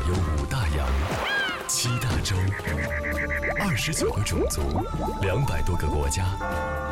[0.07, 0.87] 有五大洋，
[1.66, 2.37] 七大洲，
[3.59, 4.62] 二十九个种族，
[5.21, 6.25] 两百多个国家，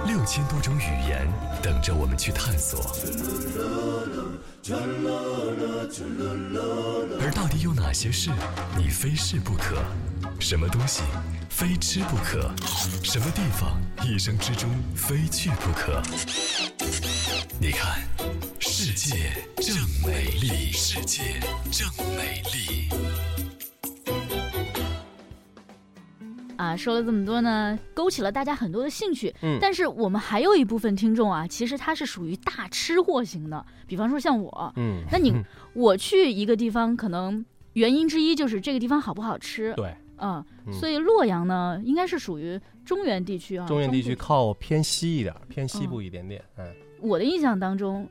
[0.04, 1.28] 六千多种语言，
[1.62, 2.80] 等着我们去探索。
[7.20, 8.30] 而到底有哪些事
[8.76, 9.76] 你非试不可？
[10.40, 11.02] 什么东西
[11.48, 12.50] 非吃不可？
[13.04, 16.02] 什么地方一生之中非去不可？
[26.84, 29.34] 说了这么多呢，勾起了大家很多的兴趣。
[29.40, 34.72] 嗯但是我们还有一部分听众啊，其实他是属于大吃货型的，比方说像我。
[34.76, 35.32] 嗯，那你
[35.72, 37.42] 我去一个地方，可能
[37.72, 39.72] 原因之一就是这个地方好不好吃。
[39.76, 43.66] 对，嗯，嗯所以洛阳呢，应该是属于中原地区啊。
[43.66, 46.44] 中原地区靠偏西一点，偏西部一点点。
[46.58, 46.66] 嗯，
[47.00, 48.06] 我的印象当中，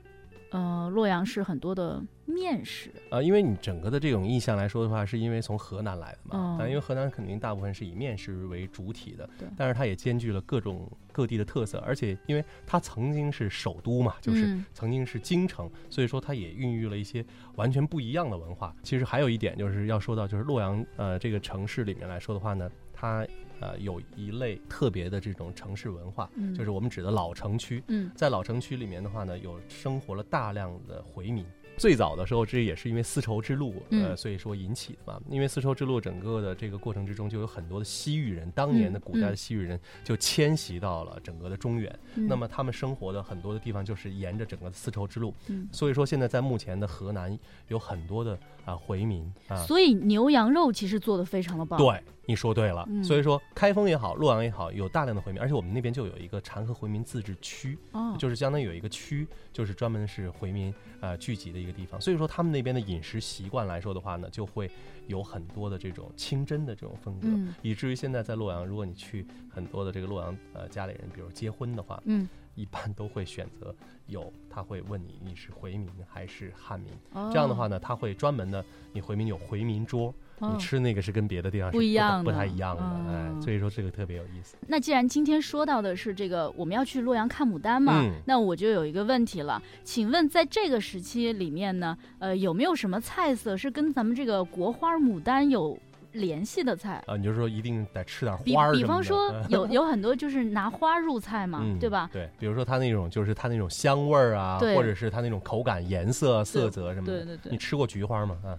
[0.53, 2.91] 呃，洛阳是很多的面食。
[3.09, 18.75] 呃，因为你整个的这种印象来说的话，是因为从河南来的嘛，嗯但因为河南肯定大部分是以面食为主体的对，但是它也兼具了各种各地的特色，而且因为它曾经是首都嘛，就是嗯曾经是京城，所以说它也孕育了一些完全不一样的文化。
[18.83, 23.25] 其实还有一点就是要说到，就是洛阳呃这个城市里面来说的话呢，它
[23.59, 27.83] 呃有一类特别的这种城市文化，嗯就是我们指的老城区。
[27.87, 31.45] 嗯在老城区里面的话呢，有生活了大量的回民。
[31.75, 35.19] 最早的时候，这也是因为丝绸之路，呃，嗯所以说引起的嘛。
[35.27, 41.99] 因为丝绸之路整个的这个过程之中，就有很多的西域人，当年的古代的嗯西域人就迁徙到了整个的中原。
[42.13, 47.35] 嗯那么他们生活的很多的地方就是沿着整个丝绸之路，嗯所以说现在在目前的河南
[47.69, 49.55] 有很多的啊、回民啊。
[49.65, 52.85] 所以牛羊肉其实做的非常的棒。，对，你说对了。
[52.89, 61.99] 嗯所以说，开封也好，洛阳也好，有大量的回民，而且我们那边就有一个禅和回民自治区，哦，就是相当于有一个区，就是专门是回民呃聚集的一个地方。
[61.99, 64.69] 所以说，他们那边的饮食习惯来说的话呢，就会
[65.07, 73.75] 有很多的这种清真的这种风格，嗯以至于现在在洛阳，如果你去很多的这个洛阳呃家里人，比如结婚的话，嗯，一般都会选择
[74.07, 76.91] 有他会问你你是回民还是汉民。
[77.13, 84.55] 哦这样的话呢，他会专门的，你回民有回民桌，哦你吃那个是跟别的地方是不一样不太一样的，哎嗯，所以说这个特别有意思。
[84.67, 95.77] 那既然今天说到的是这个，我们要去洛阳看牡丹嘛，嗯那我就有一个问题了，请问在这个时期里面呢，呃，有没有什么菜色是跟咱们这个国花牡丹有
[96.13, 97.03] 联系的菜？
[97.07, 98.73] 啊，你就说一定得吃点花儿。
[98.73, 102.09] 比方说嗯 有有很多就是拿花入菜嘛，嗯对吧？
[102.13, 107.13] 对，比如说它那种就是它那种香味儿啊，或者是它那种口感、颜色、色泽什么的。
[107.17, 108.37] 对对对你吃过菊花吗？
[108.45, 108.57] 啊，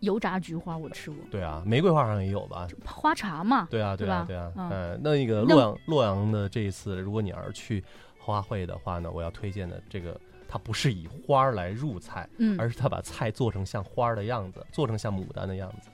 [0.00, 2.68] 油炸菊花我吃过，对啊，玫瑰花好像也有吧？
[2.84, 4.52] 花茶嘛，对啊，对啊，对啊。
[4.56, 7.82] 嗯那，那个洛阳洛阳的这一次，如果你要是去
[8.18, 15.88] 花卉的话呢，我要推荐的这个，它不是以花来入菜，嗯，而是它把菜做成像花儿的样子，做成像牡丹的样子。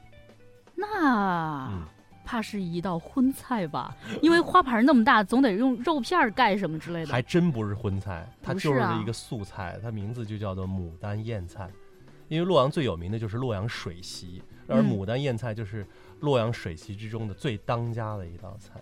[0.80, 1.82] 那、嗯
[2.22, 3.96] 怕是一道荤菜吧？
[4.22, 7.10] 因为花盘那么大，总得用肉片儿盖什么之类的。
[7.10, 11.68] 还真不是荤菜，它就是一个素菜，它名字就叫做牡丹燕菜。
[12.28, 15.84] 因为洛阳最有名的就是洛阳水席，而嗯牡丹燕菜就是
[16.20, 18.80] 洛阳水席之中的最当家的一道菜。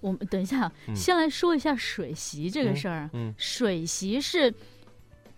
[0.00, 3.08] 我们等一下，嗯先来说一下水席这个事儿。
[3.12, 4.52] 嗯，水席是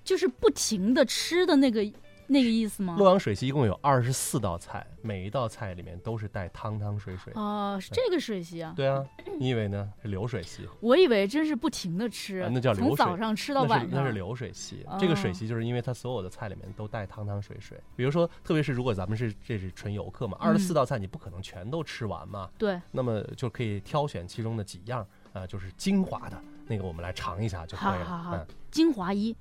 [0.02, 1.84] 就是不停的吃的那个
[2.26, 2.96] 那个意思吗？
[2.98, 7.32] 洛阳水席一共有二十四道菜，每一道菜里面都是带汤汤水水。
[7.36, 9.04] 哦，是这个水席啊，对啊，
[9.38, 9.92] 你以为呢？
[10.02, 13.88] 是流水席，我以为真是不停的吃啊，那叫流水从水早上吃到晚上。
[13.90, 14.86] 那是那是流水席。
[14.98, 17.78] 这个水席就是因为它所有的菜里面都带汤汤水水。
[17.96, 28.04] 比如说，特别是如果咱们是这是纯游客嘛，二十四道菜你不可能全都吃完嘛，对，那么就可以挑选其中的几样啊、就是精华的那个，我们来尝一下就可以了。
[28.04, 29.34] 好好好嗯，精华一，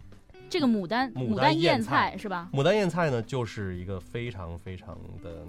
[0.53, 2.47] 这个牡丹牡丹丹燕燕菜菜是吧？
[2.53, 5.43] 牡丹燕菜呢，就是一个非常非常的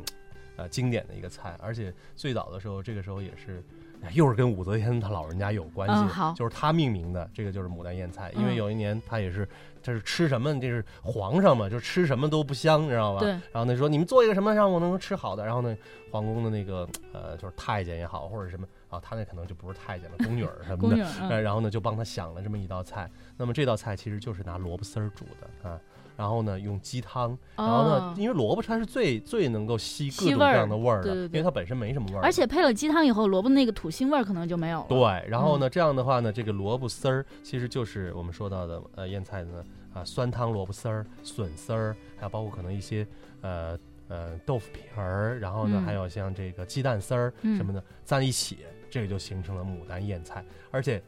[0.56, 3.62] 呃经典的一个菜，而且最早的时候，这个时候也是。
[4.02, 8.30] 哎又是跟武则天她老人家有关系，嗯好就是他命名的，这个就是牡丹燕菜。
[8.36, 9.48] 因为嗯有一年他也是，
[9.82, 13.20] 他是吃什么，这是皇上嘛，就吃什么都不香，你知道吧？
[13.20, 13.30] 对。
[13.30, 15.74] 然后呢说你们做一个什么让我能吃好的，然后呢，
[16.10, 20.88] 皇宫的那个呃就是太监也好或者什么啊，他那可能就不是太监了，宫女儿什么
[21.28, 23.10] 的然后呢就帮他想了这么一道菜。
[23.36, 25.80] 那么这道菜其实就是拿萝卜丝儿煮的啊，
[26.16, 34.86] 然后呢用鸡汤，然后呢哦，因为萝卜它是最最能够吸各种各样的味儿的，对对对因为它本身没什么味儿，而且配了鸡汤以后，萝卜那个土腥味儿可能就没有了。
[34.88, 35.60] 对，然后嗯。
[35.60, 43.06] 呢，这样的话呢，这个萝卜丝儿其实就是我们说到的呃腌菜的呢啊酸汤萝卜丝儿、笋丝儿，还有包括可能一些
[43.40, 43.78] 呃
[44.08, 45.82] 呃豆腐皮儿，然后呢、嗯。
[45.84, 47.56] 还有像这个鸡蛋丝儿嗯。
[47.56, 48.58] 什么的在一起，
[48.94, 51.02] 这个就形成了牡丹燕菜，而且。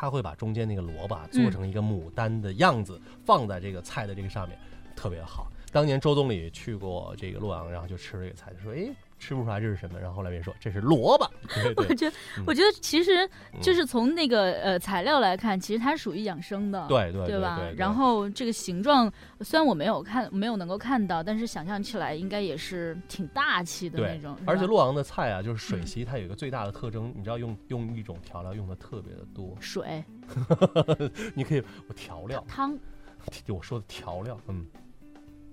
[0.00, 4.56] 他会把中间那个萝卜啊做嗯成一个牡丹的样子，放在这个菜的这个上面，
[4.94, 5.50] 特别好。
[5.72, 17.74] 当年周总理去过这个洛阳，然后就吃这个菜，就说：“哎，吃不出来这是什么。”然后后来别人说这是萝卜，对 对我觉得嗯，我觉得其实嗯就是从那个呃材料来看，其实它属于养生的，对对对吧对？
[17.76, 19.10] 然后这个形状
[19.40, 24.36] 虽然我没有看，没有能够看到，但是想象起来应该也是挺大气的那种。
[24.46, 29.56] 而且洛阳的菜啊，就是水嗯席，它有一个最大的特征，你知道用用一种调料用的特别的多。
[29.60, 30.04] 水
[31.34, 32.78] 你可以我调料，汤
[33.48, 34.64] 我说的调料，嗯，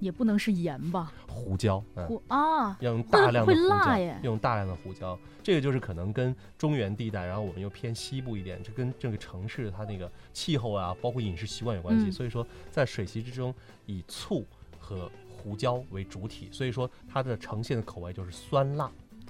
[0.06, 1.12] 也不能是盐吧？
[1.28, 12.06] 胡椒，嗯，胡啊，要用大量的胡椒用大量的胡椒，这个就是可能跟中原地带，然后我们又偏西部一点，这跟这个城市它那个气候啊，包括饮食习惯有关系。
[12.06, 13.54] 嗯所以说，在水席之中，
[13.88, 14.46] 以醋
[14.80, 18.90] 和胡椒为主体，所以说它的呈现的口味就是酸辣。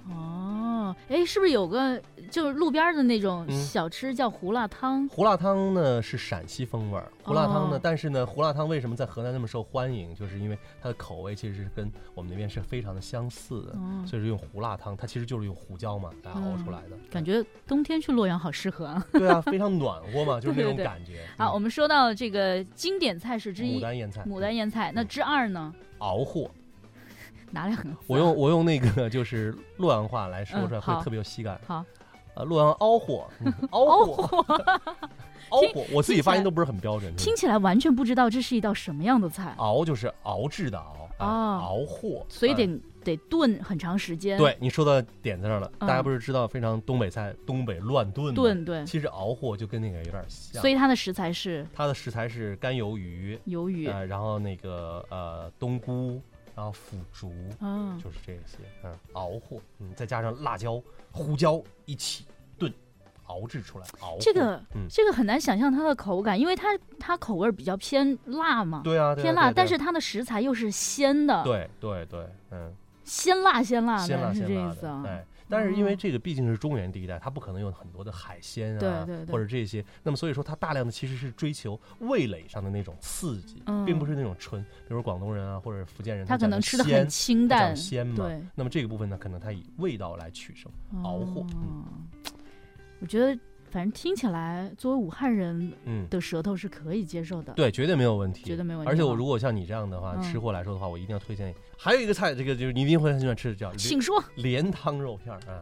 [0.09, 1.99] 哦，哎，是不是有个
[2.29, 5.07] 就是路边的那种嗯小吃叫胡辣汤？
[5.07, 10.13] 胡辣汤呢是陕西风味儿，胡辣汤呢，哦但是呢，胡辣汤为什么在河南那么受欢迎？
[10.15, 16.95] 就是因为它的口味其实是跟我们那边是非常的相似的，哦，所以说用胡辣汤，它其实就是用胡椒嘛来熬出来的。
[17.09, 19.03] 感觉冬天去洛阳好适合啊。
[19.11, 21.25] 对啊，非常暖和嘛， 就是那对对对种感觉。
[21.37, 25.73] 好，我嗯们说到这个经典菜式之一牡丹腌菜，牡丹腌菜，那之二呢？
[25.99, 26.51] 熬货，
[27.55, 27.97] 哪两个字啊？
[28.07, 31.59] 我用我用那个就是洛阳话来说出来会特别有喜感。
[31.65, 31.83] 好，
[32.35, 34.45] 呃，洛阳熬货，嗯熬货，
[35.49, 37.15] 熬货，我自己发音都不是很标准。
[37.15, 42.67] 听起来完全不知道这是一道什么样的菜，熬就是熬制的熬，啊哦熬货，啊所以得
[43.05, 44.37] 得炖很长时间。
[44.37, 48.35] 对你说到点子上了，嗯大家不是知道非常东北菜，东北乱炖吗？
[48.35, 53.87] 炖对，其实熬货就跟那个有点像，所以它的食材是它的食材是干鱿鱼，鱿鱼。
[53.87, 56.19] 呃，然后那个呃冬菇，
[56.55, 60.81] 然后腐竹，嗯，就是这些，嗯，熬货，嗯，再加上辣椒、
[61.11, 62.25] 胡椒一起
[62.57, 62.73] 炖，
[63.25, 64.87] 熬制出来，熬这个嗯。
[64.89, 75.25] 这个很难想象它的口感，因为它它口味比较偏辣嘛，对啊，对啊偏辣，对啊但是它的食材又是鲜的，对对对，嗯，鲜辣鲜辣鲜辣的，是这意思啊。，的对。
[75.49, 83.85] 但是因为哦这个毕竟是中原地带，它不可能有很多的海鲜啊，对对对或者这些，那么所以说它大量的其实是追求味蕾上的那种刺激，嗯。
[83.85, 90.71] 并不是那种纯，比如广东人啊或者福建人，他可能吃的的很清讲淡，鲜嘛，那么这个部分呢，可能它以味道来取胜，
[91.03, 91.83] 熬货，嗯。
[91.83, 92.31] 哦
[93.01, 93.37] 我觉得
[93.75, 97.51] 反正听起来，作为武汉人嗯，的舌头是可以接受的。
[97.55, 101.53] 对，绝对没有问题，绝对没有问题而且我如果像你这样的话，嗯吃货来说的话，我一定要推荐。
[101.77, 105.61] 还有一个菜，这个就是你一定会很喜欢吃的，叫请说，莲汤肉片儿啊。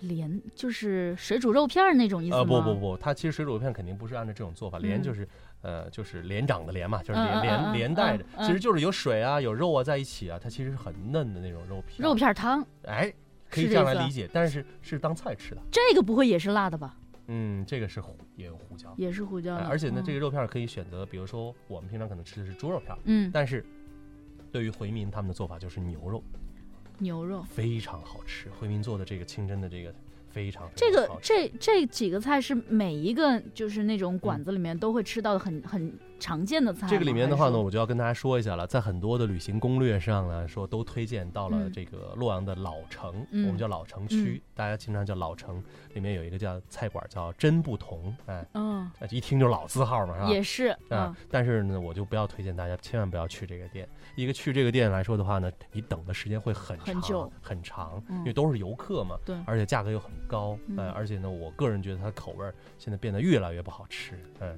[0.00, 2.40] 莲就是水煮肉片儿那种意思吗？
[2.40, 5.26] 呃，不不不，它其实水煮肉片肯定不是按照这种做法，莲嗯就是
[5.62, 12.06] 呃就是连长的连嘛，就是嗯连连连带着其实就是有水啊有肉啊在一起啊，它其实是很嫩的那种肉片。
[12.06, 13.10] 肉，片汤，哎，
[13.48, 15.62] 可以这样来理解，但是是当菜吃的。
[15.72, 16.98] 这个不会也是辣的吧？
[17.26, 23.64] 嗯，这个是胡也有胡椒，也是胡椒而且呢，嗯这个肉片可以选择，比如说我们平常可能吃的是猪肉片，嗯但是
[24.52, 26.22] 对于回民他们的做法就是牛肉，
[26.98, 27.42] 牛肉。
[27.42, 28.48] 非常好吃。
[28.50, 29.94] 回民做的这个清真的这个
[30.28, 36.86] 非常非这个这这几个菜是每一个就是那种馆子里面都会吃到的很很常见的菜。
[36.86, 41.72] 这个里面的话呢，我就要跟大家说一下了，在很多的旅行攻略上呢，说都推荐到了嗯。
[41.72, 43.46] 这个洛阳的老城，嗯。
[43.46, 45.62] 我们叫老城区，大家经常叫老城，
[45.92, 50.28] 里面有一个叫菜馆叫真不同，哎，嗯，那一听就老字号嘛，是吧？
[50.28, 53.88] 也是啊嗯，但是呢，我就不要推荐大家，千万不要去这个店。
[54.16, 57.32] 一个去这个店来说的话呢，你等的时间会很长很久。
[57.42, 58.18] 很长，嗯。
[58.18, 59.36] 因为都是游客嘛，对。
[59.44, 60.76] 而且价格又很高，嗯。
[60.78, 64.56] 呃，而且呢，我个人觉得它的口味现在变得越来越不好吃，嗯，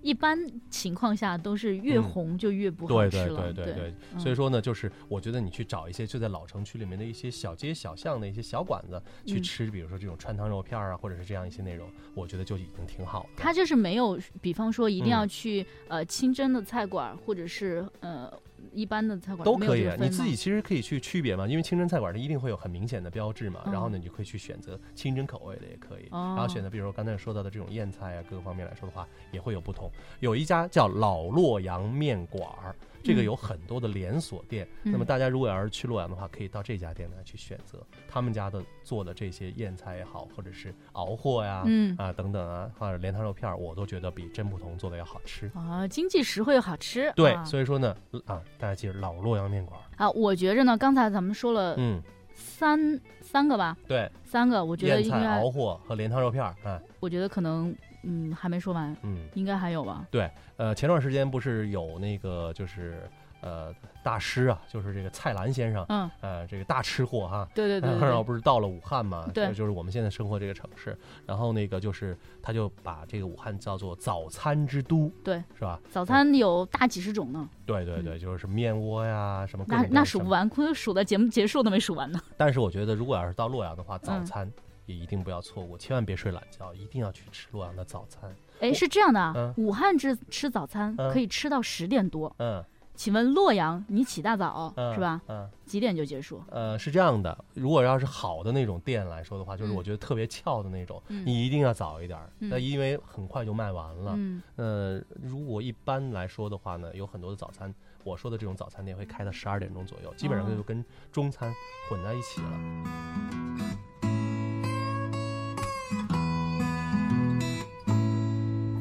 [0.00, 0.38] 一般
[0.70, 3.52] 情况下都是越嗯红就越不好对对吃了。
[3.52, 13.30] 对对对，嗯所以说呢，就是我觉得你去找一些就在老城区里面的一些小街小巷的一些小馆子去嗯吃，比如说这种川汤肉片啊，或者是这样一些内容，我觉得就已经挺好了。
[13.36, 18.32] 它就是没有，比方说一定要嗯去、呃清真的菜馆，或者是呃
[18.72, 23.72] 一般的菜馆都可以你自己其实可以去区别嘛，因为清真菜馆它一定会有很明显的标志嘛，嗯。
[23.72, 26.34] 然后呢，你就可以去选择清真口味的也可以，哦。
[26.36, 29.90] 然后选择比如说刚才说到的这种燕菜啊，各个方面来说的话也会有不同。
[30.20, 37.78] 有一家叫老洛阳面馆儿，这个嗯有很多的连锁店，嗯那么大家如果要是去洛阳的话，可以到这家店来去选择
[38.08, 41.62] 他们家的做的这些燕菜也好，或者是熬货呀。
[41.66, 45.50] 嗯啊，等等啊，或者莲汤肉片儿，我都觉得比真不同做的要好吃。
[45.54, 47.12] 啊，经济实惠又好吃。
[47.16, 47.96] 对，啊所以说呢，
[48.26, 52.00] 啊，大家记住老洛阳面馆儿，啊，我觉着呢，刚才咱们说了嗯，
[52.34, 60.06] 三、三个吧，对，三个，我觉得燕菜、应该熬，货和莲汤肉片儿，啊，我觉得可能嗯还没说完，嗯，应该还有吧。
[60.10, 63.08] 对，呃，前段时间不是有那个就是
[63.40, 69.46] 呃大师啊，就是这个蔡澜先生，嗯，呃，这个大吃货哈，对对对对 然后，不是到了武汉嘛，对。
[69.48, 70.96] 就就是我们现在生活这个城市，
[71.26, 75.80] 然后那个就是他就把这个武汉叫做早餐之都，对，是吧？
[75.90, 80.04] 早餐有大几十种呢，对对对，就是面窝呀，什么各那那。
[80.04, 82.10] 数不完， 亏数到节目结束都没数完。
[82.10, 82.20] 呢。
[82.36, 84.26] 但是我觉得，如果要是到洛阳的话，早嗯。
[84.26, 84.52] 餐
[84.86, 88.34] 也一定不要错过，千万别睡懒觉，一定要去吃洛阳的早餐。
[88.60, 92.64] 哎，是这样的啊嗯，武汉吃吃早餐嗯可以吃到十点多，嗯，
[92.94, 95.20] 请问洛阳你起大早嗯是吧？
[95.26, 95.48] 嗯。
[95.66, 96.38] 几点就结束？
[96.50, 104.12] 呃，是这样的，如果要是好的那种店来说的话，就是嗯我觉得特别翘的那种，嗯你一定要早一点那、因为很快就卖完了。
[104.16, 107.74] 嗯，呃，如果一般来说的话呢，有很多的早餐，
[108.04, 111.50] 我说的这种早餐店会开到十二点钟左右，基本上哦就跟中餐
[111.88, 113.91] 混在一起了。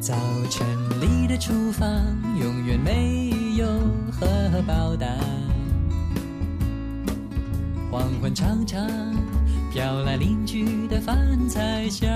[0.02, 0.16] 早
[0.50, 0.66] 晨
[1.00, 1.88] 里的厨房
[2.36, 3.68] 永远没有
[4.12, 4.28] 荷
[4.66, 5.16] 包蛋，
[7.92, 8.84] 黄昏常常
[9.72, 11.16] 飘来邻居的饭
[11.48, 12.10] 菜香。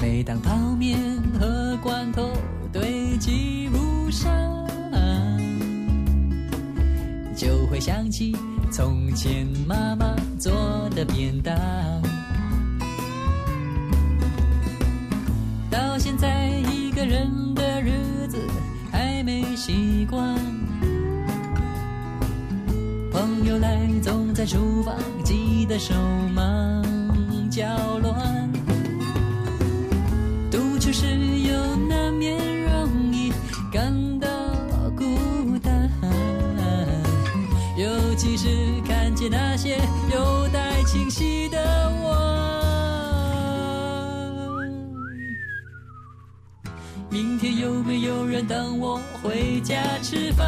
[0.00, 0.96] 每当泡面
[1.40, 2.30] 和罐头
[2.72, 4.64] 堆积如山，
[7.34, 8.32] 就会想起
[8.70, 10.52] 从前妈妈做
[10.94, 11.52] 的便当。
[19.58, 20.36] 习惯，
[23.10, 24.94] 朋友来总在厨房
[25.24, 25.92] 急得手
[26.32, 26.80] 忙
[27.50, 27.66] 脚
[27.98, 28.48] 乱，
[30.48, 31.06] 独处时
[31.40, 32.38] 又难免
[47.20, 50.46] 今天有没有人等我回家吃饭？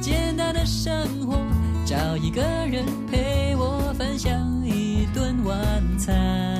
[0.00, 0.90] 简单的生
[1.26, 1.36] 活，
[1.84, 4.32] 找一个人陪我分享
[4.64, 5.54] 一顿晚
[5.98, 6.57] 餐。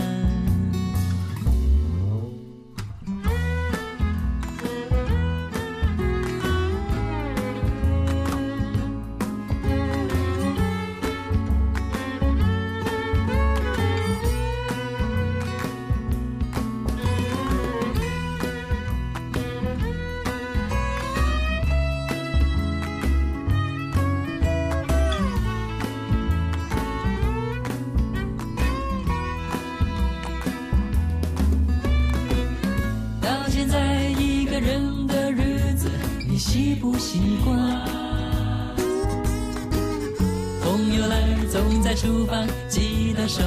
[42.29, 43.43] 放记得收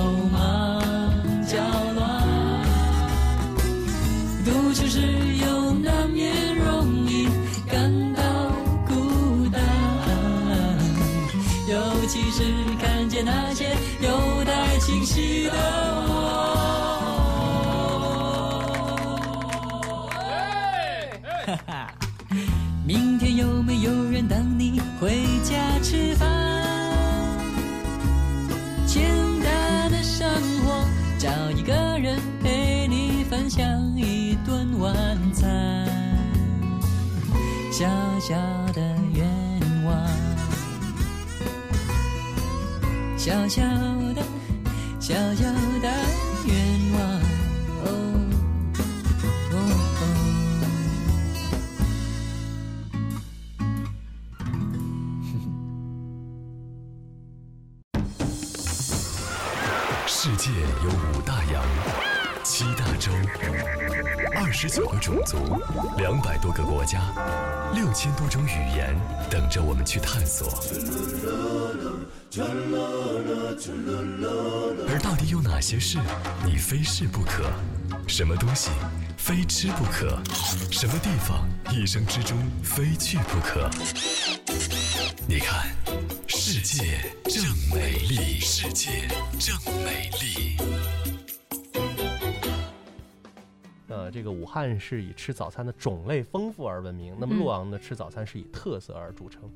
[66.91, 66.99] 家，
[67.73, 68.93] 六千多种语言，
[69.29, 70.45] 等着我们去探索。
[74.89, 75.97] 而到底有哪些事
[76.43, 77.49] 你非试不可？
[78.07, 78.71] 什么东西
[79.17, 80.19] 非吃不可？
[80.69, 83.69] 什么地方一生之中非去不可？
[85.29, 85.69] 你看，
[86.27, 87.41] 世界正
[87.73, 89.07] 美丽，世界
[89.39, 90.57] 正美丽。
[94.11, 99.49] 这个武汉是以吃早餐的种类丰富而闻名，那么嗯洛阳呢，吃早餐是以特色而著称，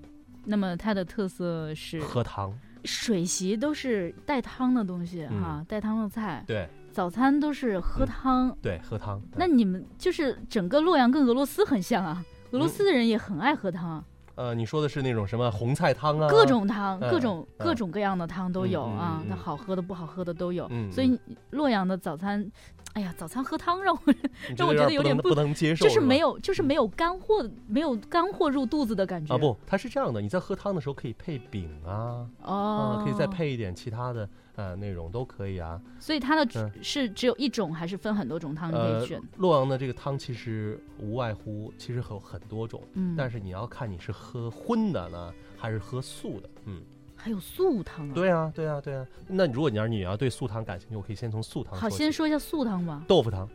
[0.45, 2.57] 那么它的特色是喝汤。
[2.85, 6.43] 水席都是带汤的东西嗯哈，带汤的菜。
[6.45, 8.57] 对早餐都是喝嗯汤。
[8.61, 9.19] 对，喝汤。
[9.35, 14.03] 那你们就是整个洛阳跟俄罗斯很像啊，俄罗斯的人也很爱喝汤，
[14.35, 16.29] 呃，你说的是那种什么红菜汤啊？
[16.29, 20.91] 各种汤，嗯各种嗯各种各样的汤都有啊嗯，那好喝的不好喝的都有嗯。
[20.91, 22.47] 所以洛阳的早餐，
[22.95, 24.13] 哎呀，早餐喝汤让我
[24.57, 33.25] 让我觉得有点不不能接受，就是没有就是没有干货，没有干货入肚子的感觉啊不，它是这样的，你在喝汤的时候可以配饼啊，哦啊，，可以再。
[33.27, 35.81] 配一点其他的呃内容都可以啊。
[35.99, 46.49] 所以它的嗯是只有一种，还是分很多种汤你可呃以选？，洛阳的这个汤其实无外乎其实有很多种，嗯，但是你要看你是喝荤的呢，还是喝素的。
[46.63, 46.81] 嗯，
[47.25, 48.13] 还有素汤啊。
[48.13, 49.03] 对啊，对啊，对啊。
[49.27, 53.03] 那如果你要是你要对素汤感兴趣，我可以先从素汤好，先说一下素汤吧。
[53.07, 53.49] 豆腐汤。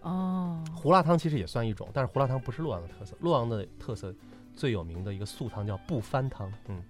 [0.00, 3.16] 哦，胡辣汤其实也算一种，但是胡辣汤不是洛阳的特色。
[3.20, 4.12] 洛阳的特色
[4.56, 6.82] 最有名的一个素汤叫不翻汤，嗯，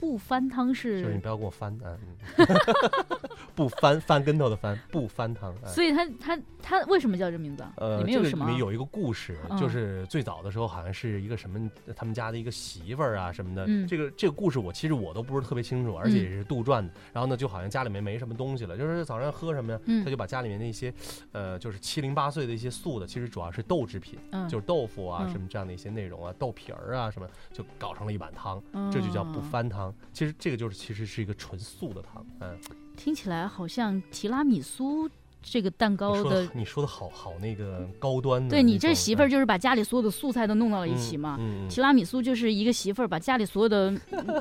[0.00, 1.96] 不翻汤是，就是你不要跟我翻，啊，
[2.36, 2.46] 嗯，
[3.54, 5.54] 不翻翻跟头的翻，不翻汤。
[5.64, 7.72] 哎所以他他他为什么叫这名字啊？
[7.76, 8.46] 呃，里面有什么啊？
[8.48, 13.64] 这个里面有一个故事，嗯就是最早的时候好像是一个什么他们家的一个媳妇儿啊什么的。
[13.66, 16.90] 嗯这个这个故事我其实我都不是特别清楚，而且也是杜撰的。
[17.12, 19.80] 然后呢，就好像家里面没什么东西了，就是早上喝什么呀？
[19.86, 20.92] 嗯他就把家里面那些，
[21.32, 29.83] 呃，就是七零八碎的一些素的，其实主要是豆制品，嗯，就是豆腐啊嗯什么这样的一些内容啊，豆皮儿啊什么，就搞成了一碗汤，嗯这就叫不翻汤。
[30.12, 32.56] 其实这个就是其实是一个纯素的汤，嗯。
[32.96, 35.10] 听起来好像提拉米苏
[35.42, 38.48] 这个蛋糕的，你说的好好那个高端的。
[38.48, 41.36] 对你这媳妇儿嗯就是把家里所有的素菜都弄到了一起嘛。
[41.40, 43.92] 嗯嗯提拉米苏就是一个媳妇儿把家里所有的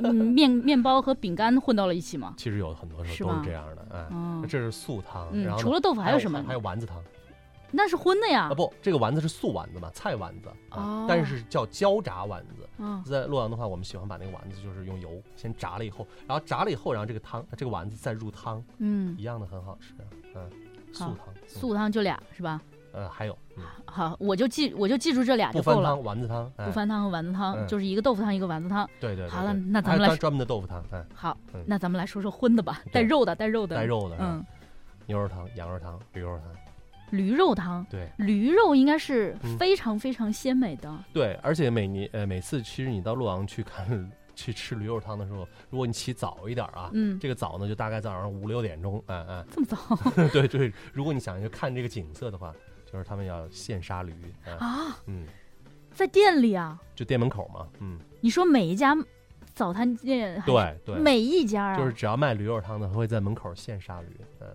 [0.03, 2.35] 嗯面面包和饼干混到了一起嘛。
[2.37, 6.43] 其实有很多时候都是这样的，哎，嗯这是素汤，嗯然后，呢除了豆腐还还有什么？
[6.47, 7.03] 还有丸子汤
[7.73, 8.53] 那是荤的呀啊，。
[8.53, 12.69] 不，这个丸子是素丸子嘛，菜丸子哦啊，但是叫焦炸丸子。
[12.77, 19.93] 嗯在洛阳的话，我们喜欢把那个丸子就是用油先炸了以后，然后炸了以后，然后这个汤这个丸子再入汤，嗯一，样的很好吃，
[20.35, 20.49] 嗯，
[20.91, 22.61] 素好汤，嗯素汤就俩是吧？
[22.93, 25.89] 呃还有嗯好，我就记我就记住这俩不就够了。
[25.89, 28.87] 翻汤丸子汤，哎不翻汤和丸子汤嗯就是一个豆腐汤，一个丸子汤。
[28.99, 34.45] 对对对，好了对那咱们来专专门的豆腐汤，哎，好嗯，那咱们来说说荤的吧，对带肉的，带肉的，带肉的，嗯，，
[35.05, 36.47] 牛肉汤、羊肉汤、驴肉汤，
[37.11, 38.09] 驴肉汤，对。
[38.17, 39.57] 驴肉应该是嗯。
[39.57, 40.91] 非常非常鲜美的。
[41.13, 49.77] 对，而且每年呃每次其实你到洛阳去看 去吃驴肉汤的时候，如果你起早一点啊，嗯，这个早呢就大概早上五六点钟，嗯嗯，这么早？
[50.33, 52.51] 对 对，如果你想去看这个景色的话，
[52.91, 54.11] 就是他们要现杀驴，
[54.45, 54.51] 哎。
[54.53, 55.25] 啊，嗯，
[55.93, 56.79] 在店里啊？
[56.95, 58.95] 就店门口嘛，嗯，你说每一家
[59.53, 64.07] 早餐店，对对，每一家啊，就是只要卖驴肉汤的，他会在门口现杀驴，
[64.41, 64.47] 嗯，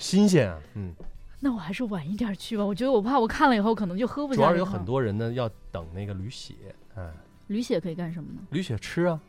[0.00, 0.94] 新鲜啊，嗯，
[1.40, 2.64] 那我还是晚一点去吧。
[2.64, 4.36] 我觉得我怕我看了以后可能就喝不下。
[4.38, 6.54] 主要是有很多人呢要等那个驴血，
[6.96, 7.12] 哎，
[7.48, 8.40] 驴血可以干什么呢？
[8.50, 9.20] 驴血吃啊。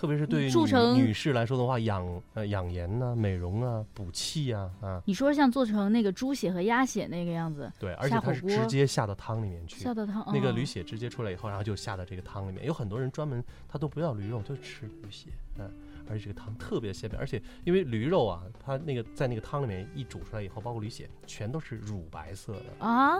[0.00, 12.64] 特别是对于女女士来说的话，养呃养颜呐、美容啊、补气啊啊，你说像做成那个猪血和鸭血那个样子，对，而且它是直接下到汤里面去，下到汤那个哦驴血直接出来以后，然后就下到这个汤里面。
[12.64, 15.28] 有很多人专门他都不要驴肉，就吃驴血，
[15.58, 15.70] 嗯，
[16.08, 23.18] 而且这个汤特别鲜美，而且因为驴肉啊，它那个在那个汤里面一煮出来以后，包括驴血，全都是乳白色的，啊，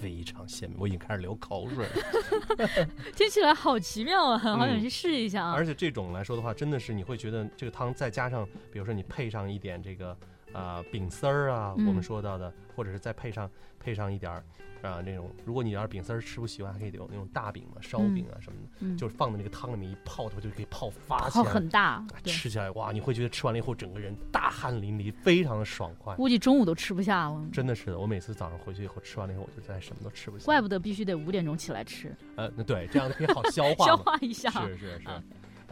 [0.00, 2.88] 非常鲜美，我已经开始流口水了。
[3.14, 5.64] 听起来好奇妙啊，好想嗯去试一下啊而。
[5.64, 10.16] 且这种来说的话，真的是你会觉得这个汤再加上，比如说你配上一点这个
[10.54, 14.42] 啊、饼丝儿啊，嗯我们说到的，或者是再配上配上一点儿
[14.82, 21.50] 啊、那种，如果你要是饼丝儿吃不习惯，还可以有那种大饼嘛、烧饼啊什么的，嗯，就是放在那个汤里面一泡，它就可以泡发起泡来。
[21.50, 26.14] 很大，吃起来哇，你会觉得吃完了以后整个人大汗淋漓，非常的爽快。
[26.16, 27.42] 估计中午都吃不下了。
[27.50, 30.44] 真的是的，我每次早上回去以后吃完了以后，我就再什么都吃不下。
[30.44, 33.96] 怪不得必须得五点钟起来吃，呃，那对，这样可以好消化 消。
[33.96, 34.50] 化一下。
[34.50, 35.22] 是是是啊，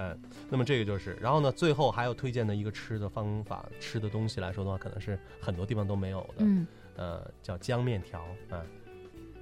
[0.03, 8.63] 嗯，那么这个就是，然后呢，最后还有推荐的一个吃的方法，吃的东西来说的话，可能是很多地方都没有的，嗯，呃，叫姜面条，啊、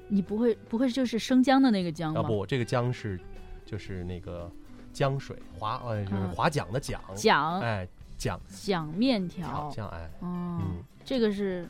[0.08, 2.20] 你不会不会就是生姜的那个姜吗？
[2.20, 3.18] 啊不，这个姜是
[3.64, 4.50] 就是那个
[4.92, 7.88] 江水划，呃，就是嗯划桨的桨，桨哎，
[8.18, 9.70] 桨桨面条条。
[9.70, 11.68] 酱，哎，哦，嗯，这个是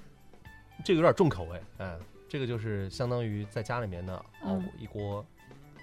[0.84, 1.96] 这个有点重口味，哎，
[2.28, 5.24] 这个就是相当于在家里面呢熬嗯一锅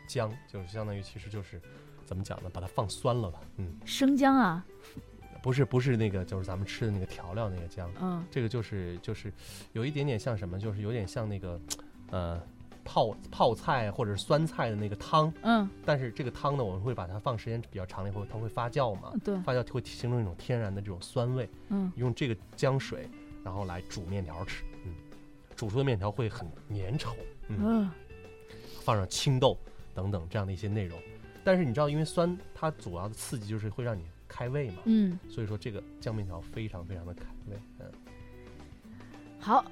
[0.08, 1.62] 姜，就是相当于其实就是
[2.08, 4.66] 怎么讲呢，把它放酸了吧，嗯，生姜啊，
[5.44, 8.26] 不是不是那个就是咱们吃的那个调料那个姜，嗯。
[8.32, 9.32] 这个就是就是
[9.74, 11.60] 有一点点像什么，就是有点像那个
[12.12, 12.42] 呃
[12.86, 21.92] 泡泡菜或者是酸菜的那个汤，嗯，但是这个汤呢，我们会把它放时间比较长了以后，它会发酵嘛，对，发酵会形成一种天然的这种酸味，嗯。
[21.98, 23.10] 用这个姜水
[23.44, 24.94] 然后来煮面条吃，嗯，
[25.58, 27.14] 煮出的面条会很粘稠，
[27.50, 27.92] 嗯，嗯。
[28.82, 29.58] 放上青豆
[29.94, 30.98] 等等这样的一些内容，
[31.48, 37.86] 但是你知道，因为酸它主要的刺激就是会让你开胃嘛，嗯，所以说这个酱面条非常非常的开胃，嗯。
[39.40, 39.64] 好，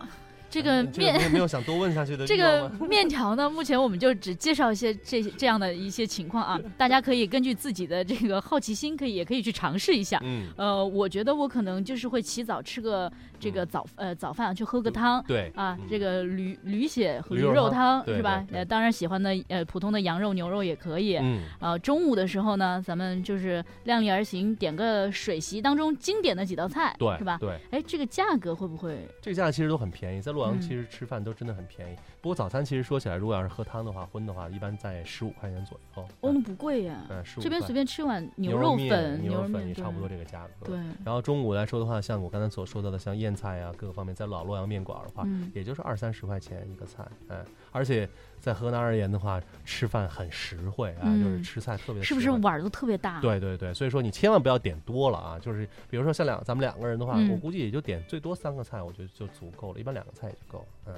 [0.50, 10.18] 这个嗯面没有没有想多问下去的 这个面 条呢，目前我们就只介绍一些这这样的一些情况啊，大家可以根据自己的这个好奇心，可以也可以去尝试一下。
[10.24, 15.24] 嗯，呃，我觉得我可能就是会起早吃个这个早呃早饭，去喝个汤。
[15.28, 18.46] 对啊，嗯这个驴驴血和驴驴肉肉汤对是吧？
[18.52, 21.18] 呃，当然喜欢的呃普通的羊肉、牛肉也可以。
[21.18, 27.38] 嗯，呃，中午的时候呢，咱们就是量力而行，点个水席当中经典的几道菜，对，是吧？
[27.40, 29.08] 对，哎，这个价格会不会？
[29.22, 31.96] 这个价其实都很便宜，在洛阳嗯其实吃饭都真的很便宜。
[32.26, 36.04] 不过早餐其实说起来，如果要是喝汤的话，荤的话，一般在十五块钱左右。
[36.22, 37.06] 哦，那不贵呀。
[37.08, 40.66] 嗯，十五这边随便吃碗牛肉粉、牛肉粉也差不多这个价格。
[40.66, 40.76] 对。
[41.04, 48.10] 然后中午来说的话，像我刚才所说到的，像燕菜啊，各个方面，在老洛阳面馆的话，嗯，也就是二三十块钱一个菜，哎，而且
[48.40, 55.38] 在河南而言的话，吃饭很实惠啊，嗯就是吃菜特别是不是碗儿都特别大？，对对对，所以说你千万不要点多了啊！
[55.38, 60.66] 就是比如说像两咱们两个人的话，嗯我估计也就点最多三个菜，我觉得就足够了，一般两个菜也就够了。
[60.88, 60.96] 嗯，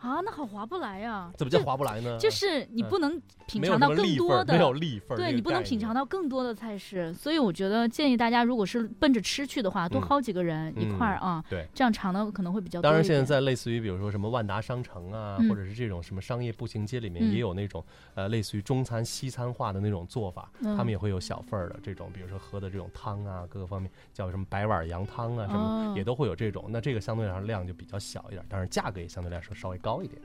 [0.00, 1.30] 啊，那好划不来呀。
[1.36, 2.16] 怎么叫划不来呢？
[2.18, 4.78] 就是你嗯不能品尝到更多的没有的。
[4.80, 11.66] 利份儿，对你不能品尝到更多的菜式，所以我觉得建议大家，如果是奔着吃去的话，多薅几个人一块儿啊，对。
[11.74, 17.84] 这样尝的可能会比较多当然，现在在类似于比如说什么万达商城啊，嗯或者是这种什么商业步行街里面，嗯也有那种
[18.14, 26.64] 呃类似于中餐西餐化的那种做法，嗯他们也会有小份儿的这种，比如说喝的这种汤啊，各个方面叫什么白碗羊汤啊什么，哦也都会有这种。
[26.68, 30.20] 那这个相对来说量就比较小一点，但是价格也相对来说稍微高一点。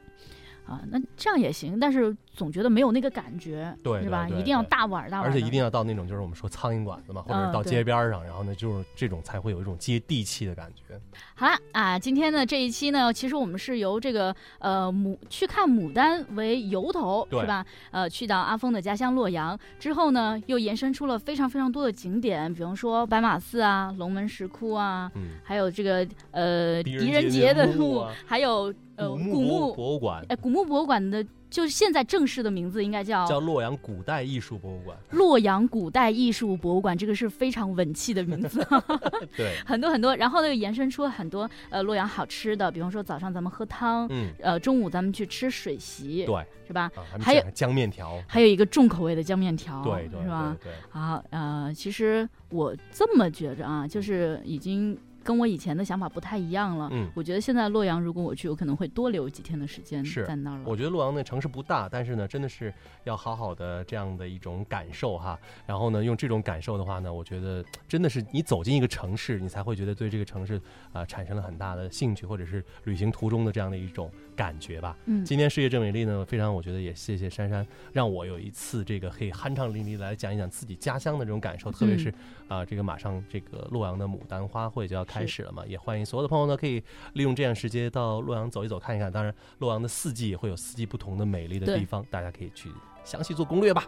[0.67, 4.27] 啊，那这样也行，但是总觉得没有那个感觉，对是吧？
[4.27, 10.99] 一定要大碗大碗，而且一定要到那种就是我们说苍蝇馆子嘛，或者是到街边儿上，然后呢，就是这种才会有一种接地气的感觉。
[11.37, 17.65] 好了啊，今天呢这一期呢，其实我们是由这个呃牡去看牡丹为由头，是吧？
[17.91, 29.73] 呃，去到阿峰的家乡洛阳之后呢，又延伸出了非常非常多的景点，比方说白马寺啊、龙门石窟啊，嗯，还有这个呃狄狄仁仁杰杰的墓还有呃古墓。
[29.73, 31.21] 博物馆哎，古墓博物馆的，
[31.55, 34.97] 就是现在正式的名字应该叫叫洛阳古代艺术博物馆。
[35.11, 38.59] 洛阳古代艺术博物馆，这个是非常稳气的名字。
[39.37, 46.91] 对， 很多很多，然后呢又延伸出了很多呃洛阳好吃的，比方说早上咱们喝汤，嗯，呃中午咱们去吃水席，对是吧？
[46.93, 48.21] 啊，还有讲姜面条。
[48.27, 50.57] 还有一个重口味的姜面条，对对是吧？
[50.61, 56.87] 对对，啊呃，其实我这么觉着啊，就是已经跟我以前的想法不太一样了。
[56.91, 60.63] 嗯我觉得现在洛阳如果我去，我可能会多留几天的时间是在那儿了。
[60.65, 62.71] 我觉得洛阳那城市不大，但是呢，真的是
[63.05, 65.37] 要好好的这样的一种感受哈。
[65.65, 70.61] 然后呢，用这种感受的话呢，我觉得真的是你走进一个城市，你才会觉得对这个城市
[70.93, 74.97] 啊、产生了很大的兴趣，或者是旅行途中的这样的一种感觉吧。
[75.05, 82.13] 嗯，今天世界正美丽呢，非常我觉得也谢谢珊珊，让我有一次这个可以酣畅淋漓来讲一讲自己家乡的这种感受，特别是
[82.47, 86.83] 啊、这个马上这个洛阳的牡丹花卉就要开始了嘛，也欢迎所有的朋友呢可以
[87.13, 89.11] 利用这样时间到洛阳走一走看一看。
[89.11, 92.69] 当然，洛阳的四季也会有四季不同的美丽的地方，大家可以去
[93.03, 93.87] 详细做攻略吧。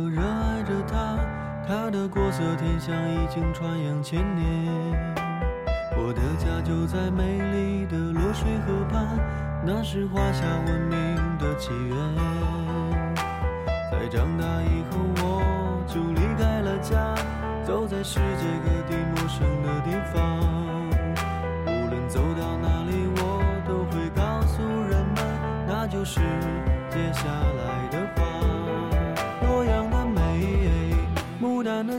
[0.00, 1.18] 我热爱着它，
[1.66, 4.72] 它的国色天香已经传扬千年。
[5.96, 9.18] 我的家就在美丽的洛水河畔，
[9.66, 11.96] 那是华夏文明的起源。
[13.90, 17.16] 在长大以后，我就离开了家，
[17.64, 20.47] 走在世界各地陌生的地方。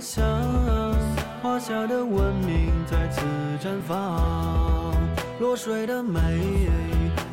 [0.10, 0.95] 牡丹的香，
[1.43, 3.22] 华夏的文明再次
[3.62, 4.93] 绽放。
[5.39, 6.20] 落水的美，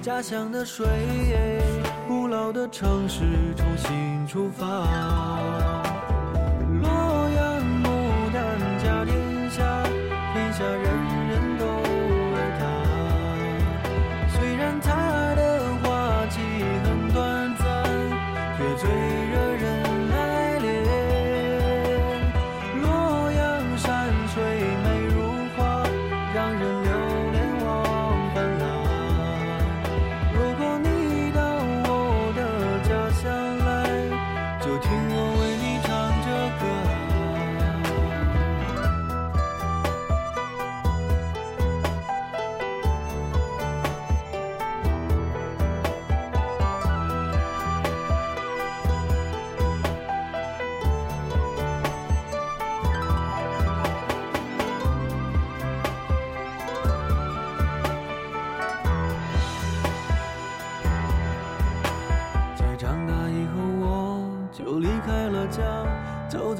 [0.03, 0.87] 家乡的水，
[2.07, 3.25] 古老的城市
[3.57, 5.86] 重新出发。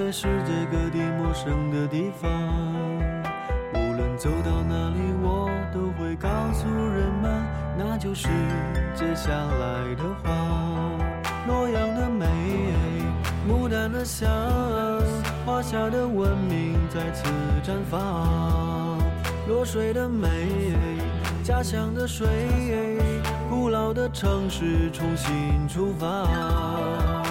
[0.07, 2.31] 在世界各地陌生的地方。
[3.75, 7.43] 无论走到哪里，我都会告诉人们，
[7.77, 8.29] 那就是
[8.95, 10.31] 接下来的花。
[11.49, 12.25] 洛阳的美，
[13.49, 14.31] 牡丹的香，
[15.45, 17.25] 华夏的文明在此
[17.65, 19.01] 绽放。
[19.49, 20.29] 洛水的美，
[21.43, 22.29] 家乡的水，
[23.51, 27.26] 古老的城市重新出发。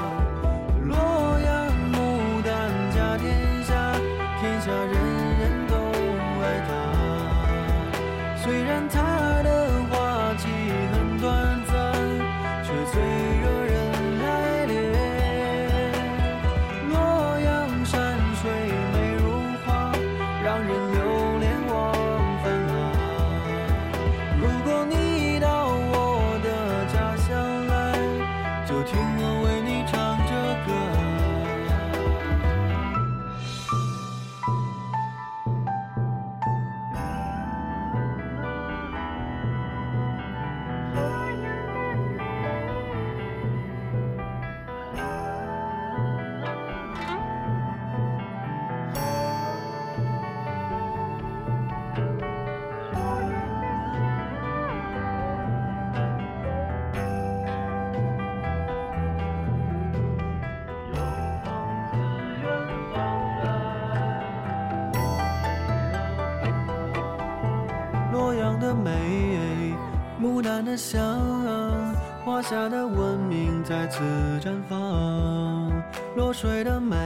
[73.86, 74.02] 再次
[74.42, 75.72] 绽放。
[76.16, 76.98] 落水的美，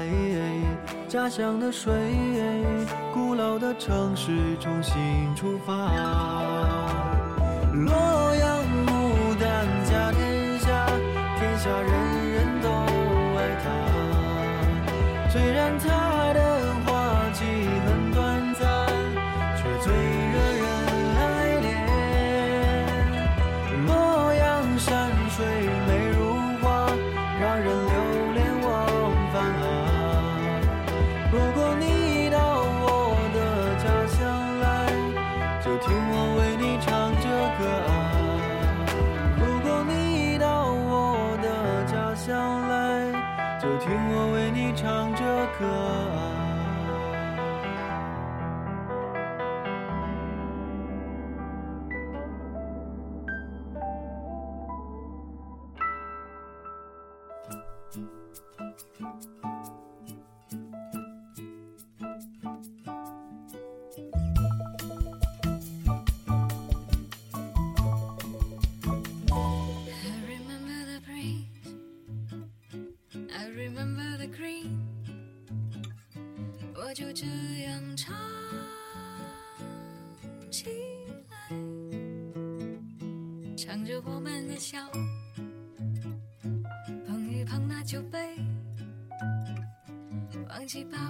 [1.10, 1.94] 家乡的水，
[3.14, 4.96] 古老的城市重新
[5.36, 5.74] 出发。
[7.74, 10.88] 洛阳牡丹甲天下，
[11.38, 11.92] 天下人
[12.32, 12.70] 人都
[13.36, 15.30] 爱它。
[15.30, 16.40] 虽然它的
[90.70, 91.09] 鸡吧。